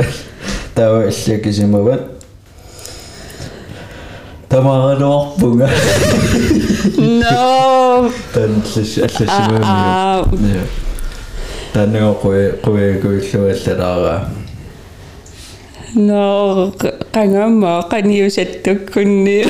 таа 0.75 1.03
аллакисимават 1.09 2.03
тамааруарпунга 4.49 5.69
no 6.99 8.11
танлис 8.33 8.99
алласимами 8.99 9.61
Аа, 9.65 10.25
таннего 11.73 12.15
куэ 12.15 12.53
куэгуиллуаллалаара 12.62 14.29
no 15.95 16.73
qangамма 17.12 17.87
qaniusattukkunni 17.91 19.47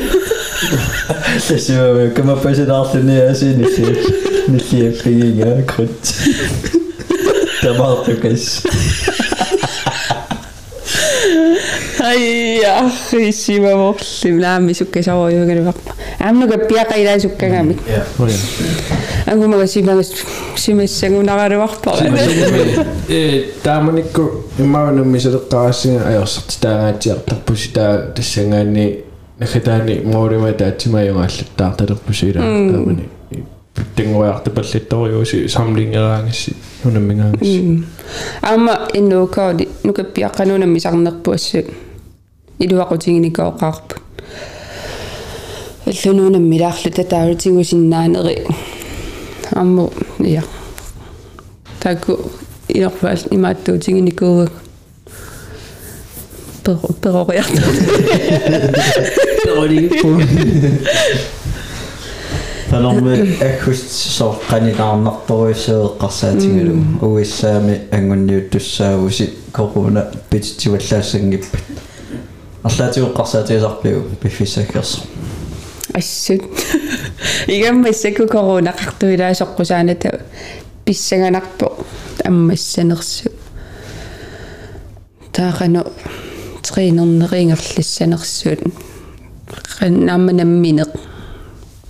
алласимами 1.36 2.10
камапасинаарлуни 2.10 3.18
асинилли 3.30 3.98
ниллиаффигинга 4.48 5.62
крут 5.64 5.90
temaatikast. 7.64 8.66
Aia, 12.04 12.90
issime 13.18 13.72
vohli, 13.78 14.32
me 14.32 14.42
läheme 14.42 14.74
sihuke 14.76 15.02
soojuga 15.02 15.56
nüüd. 15.56 15.92
Ämne 16.24 16.48
kõpi 16.50 16.76
aga 16.80 16.98
ei 16.98 17.06
lähe 17.06 17.22
sihuke 17.24 17.48
ka. 17.48 17.62
aga 19.24 19.36
kui 19.40 19.48
ma 19.48 19.62
südamest, 19.70 20.20
südamesse 20.60 21.10
kui 21.14 21.24
tagasi 21.30 21.60
vahva 21.62 21.96
olen. 21.96 22.12
Tämä 23.62 23.78
on 23.78 23.94
niinku, 23.94 24.28
mä 24.58 24.84
oon 24.84 25.00
nyt 25.00 25.10
missä 25.16 25.30
takaisin 25.38 26.02
ajossa, 26.02 26.44
sitä 26.48 26.76
näitä 26.76 27.16
tappu 27.30 27.56
sitä 27.56 27.98
tässä 28.14 28.42
näin, 28.52 28.72
niin 28.72 29.04
nähdään 29.40 29.86
niin 29.86 30.08
muodin, 30.08 30.46
että 30.46 30.88
mä 30.90 31.00
ei 31.00 31.10
ole 31.10 31.20
laittaa 31.20 31.74
tappu 31.76 32.12
sitä. 32.12 32.38
Tämä 32.38 32.54
on 32.54 32.88
mm. 32.88 32.96
niin. 32.96 33.13
Тенгояартапаллитториуси 33.96 35.48
самлингераангасси 35.48 36.56
нунаммигаангасси 36.84 37.84
Аама 38.42 38.88
иннуукаали 38.94 39.68
нукаппиаққанунамми 39.82 40.78
сарнерпуассут. 40.78 41.66
илуақутигиникооқарпут. 42.58 44.00
аллунуунамми 45.86 46.60
лаарлу 46.60 46.90
татаавутигусиннаанери. 46.90 48.46
амму 49.50 49.92
я. 50.18 50.42
таку 51.80 52.18
илерпаал 52.68 53.18
имааттуутигиникуугак. 53.30 54.52
перо 56.64 56.78
перориарта. 57.02 57.62
Танорми 62.70 63.36
аккуст 63.42 63.90
соққанилаарнарторуйссеэққарсаатигалу 64.18 66.74
уиссаами 67.00 67.80
ангунниуттуссаагуси 67.90 69.30
коруна 69.52 70.10
питтиваллаассангиппат 70.30 71.60
арлаатиуққарсаатиасарпиу 72.62 74.02
пиффисакерсо 74.20 75.00
ассут 75.92 76.42
игаммассаку 77.46 78.24
коронақартуилаасоққусааната 78.34 80.20
писсаганарпо 80.84 81.66
аммассанерсу 82.24 83.30
таақану 85.32 85.82
тринернерингерлассанерсуут 86.62 88.60
qannaammanammineq 89.78 90.88
piareersarnerit 90.88 91.13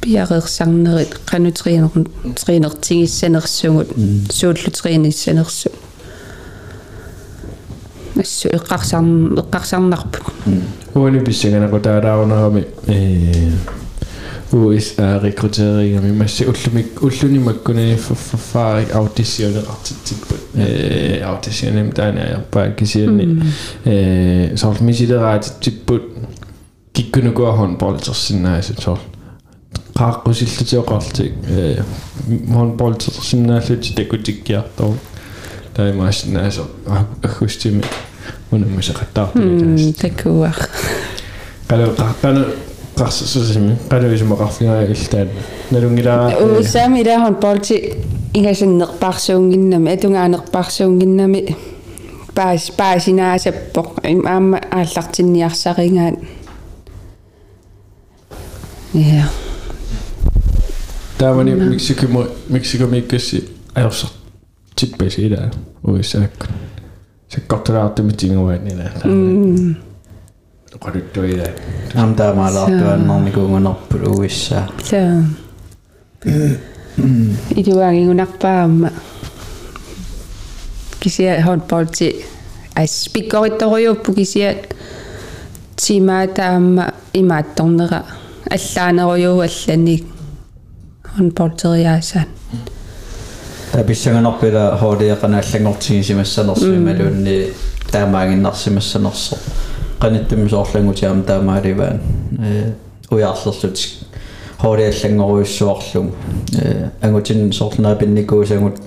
qanu 0.04 1.52
triner 1.52 1.90
trinertigissanersugut 2.36 3.90
suullu 4.32 4.72
trinissanersu 4.72 5.70
assу 8.22 8.50
eqqarsarn 8.58 9.38
eqqarsarnarput 9.42 10.26
уани 10.96 11.20
писсаганақу 11.20 11.80
таалаарунерами 11.80 12.66
э 12.88 13.52
USA 14.52 15.20
рекрутерингами 15.24 16.12
масси 16.12 16.46
уллумик 16.46 17.04
уллуни 17.04 17.40
маккунани 17.40 17.96
фафари 17.96 18.88
аутисионеқартитсикпут 18.94 20.42
э 20.56 21.22
аутисионем 21.22 21.92
таанаярпаа 21.92 22.72
кисианни 22.72 23.44
э 23.86 24.56
соорлмисилераатитсиппут 24.58 26.04
киккунукуа 26.94 27.52
håndboldtersinnaasut 27.60 28.82
соор 28.82 29.00
qaaqqusillatioqartik 29.00 29.13
э 31.49 31.83
håndboldtersinnaallути 32.55 33.95
такутиккиартоо 33.95 34.95
таимаасиннаасо 35.75 36.63
аггустими 37.23 37.83
унаммасақаттаартуми 38.53 39.93
такуах 39.93 40.59
qalу 41.69 41.87
qaqqanu 42.01 42.43
qarsususimi 42.99 43.73
qaluisumaqarfigaa 43.91 44.83
иллаан 44.85 45.29
налунгилаа 45.71 46.33
Усами 46.61 47.03
лахон 47.09 47.35
полти 47.37 47.77
игасиннерпаарсуунгиннами 48.35 49.89
атунгааnerпаарсуунгиннами 49.95 51.57
паас 52.35 52.71
паасинаасаппоқ 52.79 53.89
аама 54.27 54.59
ааллартинниарсарингаат 54.71 56.17
я 61.15 61.19
таамани 61.19 61.55
мексикимо 61.55 62.27
мексикомиккасси 62.49 63.45
аёрсар 63.75 64.11
типпасила 64.75 65.53
уисаакку 65.83 66.47
саккорталаартумитингуаанила 67.29 68.91
qaluttuila 70.81 71.49
амтаамаалаартуаннарникуунгунарпут 71.95 74.07
уиссаа 74.07 74.69
са 74.83 75.25
идуагигунарпаама 77.61 78.91
кisia 81.01 81.43
хон 81.43 81.61
полти 81.61 82.25
ас 82.75 83.09
пиккоритторуйуппу 83.13 84.15
кisia 84.15 84.57
тимаатаама 85.77 86.95
имаатторнера 87.13 88.05
аллаанеруйуу 88.51 89.41
алланик 89.41 90.14
хон 91.16 91.32
полтериаасаан 91.32 92.28
табиссаганарпила 93.72 94.78
хоолиақана 94.82 95.40
аллангортигисимассанерсуи 95.42 96.80
малуунни 96.80 97.54
таамаагиннарсимассанерсо 97.92 99.38
qanittumi 100.00 100.50
soorlangutiam 100.50 101.24
taamaaливaan 101.24 102.00
э 102.40 102.72
уяарлерлут 103.12 103.78
хоолиаллангоруйуссуарлугу 104.62 106.16
э 106.62 106.90
ангутин 107.02 107.54
соорлнаа 107.54 107.96
пинникуусангут 107.96 108.78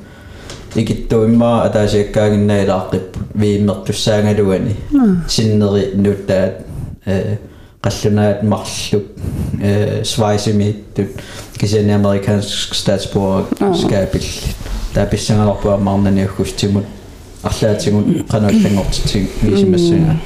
икиттуиммаа 0.75 1.65
атаасиаккаагиннаилааққип 1.67 3.07
вииммертуссаангалуани 3.41 4.77
синнери 5.29 5.83
нуттаат 6.05 6.55
э 7.07 7.37
qallunaat 7.82 8.44
marluk 8.44 9.06
э 9.62 10.04
свайсимиттут 10.04 11.10
кисиани 11.60 11.92
американск 11.92 12.74
статсборг 12.76 13.48
скапил 13.76 14.24
тааписсангаларпуа 14.94 15.78
марнаниуггустимут 15.78 16.86
арлаатигун 17.44 18.26
qanuallangortitиг 18.32 19.30
мисимассуна 19.42 20.20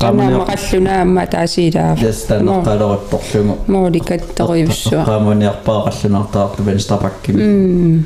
qamana 0.00 0.38
qallunaamma 0.50 1.26
taasiilaa 1.34 1.92
ястанеққалериппорлугу 2.08 3.54
moolikatteruйussua 3.74 5.04
qaamуниарпаа 5.10 5.78
qallunaartaарлу 5.86 6.66
венстрапаккими 6.66 8.04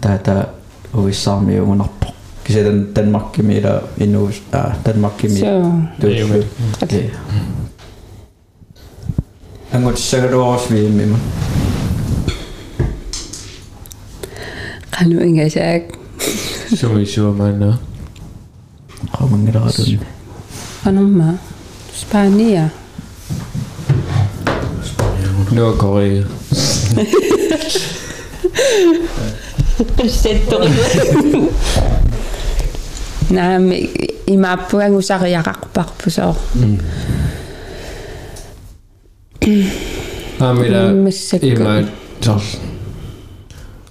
таата 0.00 0.48
уиссаармиугунарпо 0.94 2.06
кисалан 2.46 2.86
данмаркими 2.94 3.54
ила 3.60 3.82
инуус 3.98 4.36
аа 4.52 4.76
данмаркими 4.84 5.38
Angot 9.74 9.96
sagaruagus 9.98 10.70
viimmima. 10.70 11.18
Kanu 14.90 15.20
ingasak. 15.20 15.82
Sumisuomana. 16.74 17.78
Kamangirakatun. 19.18 20.00
Anumma. 20.86 21.34
Spania. 21.94 22.68
Nordkorea. 25.50 26.24
Settorilla. 30.06 31.52
Nää, 33.30 33.58
imapuangu 34.26 35.02
sarjaqarparpu 35.02 36.10
soor. 36.10 36.34
Mm. 36.54 36.78
Sor 42.20 42.40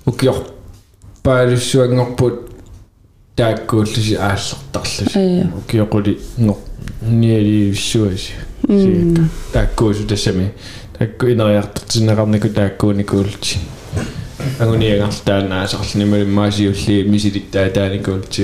ukior 0.07 0.35
paalussuangorput 1.23 2.35
taakkuullusi 3.35 4.17
aallertarlusi 4.17 5.19
Aya. 5.19 5.45
ukioquli 5.59 6.13
ngor 6.41 6.57
nialiussuasi 7.19 8.33
siika 8.67 9.21
taakkuusu 9.53 10.03
tassami 10.11 10.45
taakku 10.99 11.25
ineriartartineqarniku 11.33 12.49
taakkuunikuulti 12.59 13.57
aguniagartaanaasarlni 14.59 16.05
malimmaasiulli 16.11 17.03
misilit 17.11 17.51
taanikuulti 17.51 18.43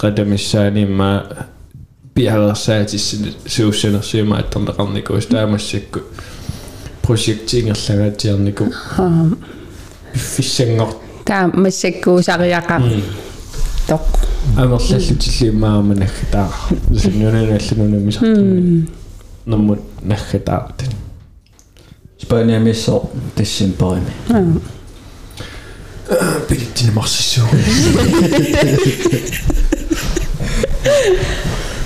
qatamissaani 0.00 0.86
ma 0.86 1.10
piarersaatissi 2.14 3.16
suussanersiumaattarneqarnikuus 3.46 5.26
taamassakku 5.26 6.00
projektingerlagaatiarniku 7.06 8.64
fissangor 10.34 10.90
taa 11.24 11.44
massakkuusariaqaq 11.62 12.84
toq 13.88 14.06
амерлаллутиллииммааманаггатаа 14.62 16.50
синнунаналлунунамисартунни 17.02 18.88
нормут 19.46 19.80
наггатаартан 20.02 20.92
Spania 22.22 22.60
missor 22.60 23.00
tissin 23.36 23.72
parimi 23.72 24.12
билиттини 26.48 26.90
марсиссуу 26.90 27.44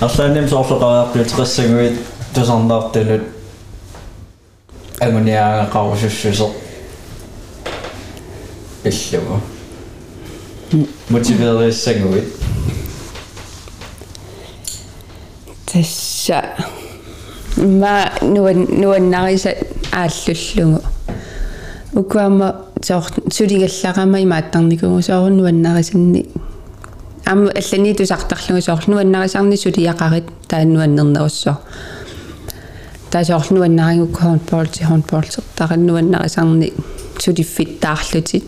арлаанним 0.01 0.49
соорлоqaраарту 0.49 1.25
теқассагуит 1.25 1.99
тусарнаартунут 2.35 3.23
агуниаагақарусуссусо 5.00 6.52
иллугу 8.84 9.42
мотивериссагуит 11.10 12.26
тасса 15.66 16.44
ма 17.58 18.12
нуан 18.22 18.68
нуаннариса 18.70 19.56
ааллуллугу 19.92 20.82
укуама 21.94 22.66
соор 22.82 23.06
сулигалларама 23.32 24.22
имааттарникугу 24.22 25.02
соор 25.02 25.32
нуаннарисанни 25.32 26.26
ам 27.26 27.50
аллани 27.50 27.94
тусартарлугу 27.94 28.62
соор 28.62 28.84
нуаннарисарни 28.88 29.56
сулиақарит 29.56 30.26
тааннуаннернеруссоо 30.48 31.60
таа 33.11 33.25
соор 33.25 33.47
нуаннаригу 33.51 34.13
хонболти 34.15 34.85
хонболтертаран 34.85 35.87
нуаннарисарни 35.87 36.73
сулиффиттаарлутит 37.19 38.45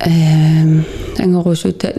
эм 0.00 0.84
ангорусута 1.18 1.92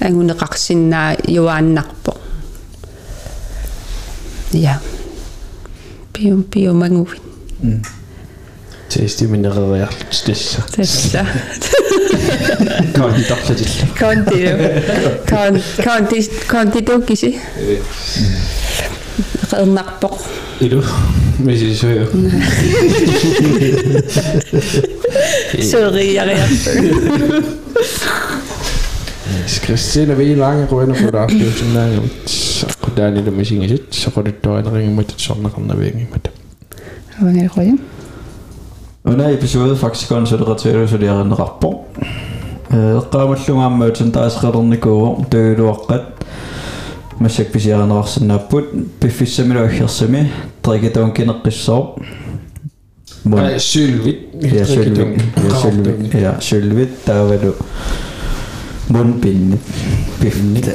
ангунеқарсиннаа 0.00 1.16
юааннарпо 1.26 2.16
я 4.52 4.80
пиум 6.12 6.42
пиумангуит 6.42 7.20
тести 8.88 9.24
минерериарлут 9.24 10.22
тасса 10.24 10.64
тасса 10.74 11.26
контарлатилла 12.94 13.86
конти 13.98 14.40
кон 15.28 15.60
конти 15.84 16.30
конти 16.48 17.40
Een 19.16 19.48
Gelmakpok. 19.48 20.18
Ido, 20.58 20.80
zo. 20.80 21.74
soyo. 21.74 22.06
Sorry, 25.72 26.12
ja, 26.12 26.22
ja. 26.22 26.44
Is 29.44 29.58
Christine 29.58 30.14
weer 30.14 30.36
langer 30.36 30.68
geworden 30.68 30.96
voor 30.96 31.10
de 31.10 31.16
aflevering? 31.16 32.00
als 32.24 32.64
ik 32.86 32.96
daar 32.96 33.12
niet 33.12 33.24
de 33.24 33.30
muziek 33.30 33.68
zit. 33.68 33.82
Ze 33.88 34.10
gaat 34.10 34.26
het 34.26 34.42
toevoegen 34.42 34.94
met 34.94 35.10
het 35.10 35.20
zondag 35.20 35.56
aan 35.56 35.66
de 35.66 35.92
niet 35.94 36.10
met. 36.10 36.30
Wanneer 37.18 37.50
ga 37.50 37.60
je? 37.60 37.74
Una 39.04 39.28
episode 39.28 39.76
faktisk 39.76 40.10
on 40.10 40.26
sødre 40.26 40.54
tvivl, 40.54 40.88
så 40.88 40.98
det 40.98 41.08
er 41.08 41.20
en 41.20 41.34
rapport. 41.34 41.76
Qamullungammuutsen 43.10 44.10
taas 44.10 44.36
qadernikuuruq 44.38 45.28
tuuluaqqat 45.28 46.19
масsak 47.20 47.52
писиаранерарсинааппут 47.52 48.64
пиффиссамилуаггерсами 49.00 50.30
трикатуун 50.62 51.12
кинеққиссоо 51.12 51.96
Ай, 53.32 53.58
sylvit 53.60 54.32
ja 54.40 54.64
sylvit 54.64 55.20
ja 55.36 55.50
sylvit 55.60 56.14
ja 56.14 56.32
sylvit 56.40 57.04
таавалу 57.04 57.54
мунпинни 58.88 59.58
пифнит 60.20 60.66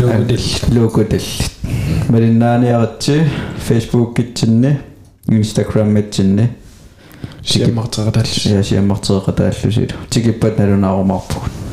Лукутилл. 0.00 0.82
лукутилл 0.82 1.22
малиннааниаратси 2.08 3.30
фейсбук 3.58 4.16
китсинни 4.16 4.78
инстаграм 5.28 5.88
митсинни 5.88 6.50
siammarteqatallu 7.44 8.56
я 8.56 8.62
сиаммартеэқатааллусилу 8.64 9.94
тикиппат 10.10 10.58
налунаарумарпугут 10.58 11.65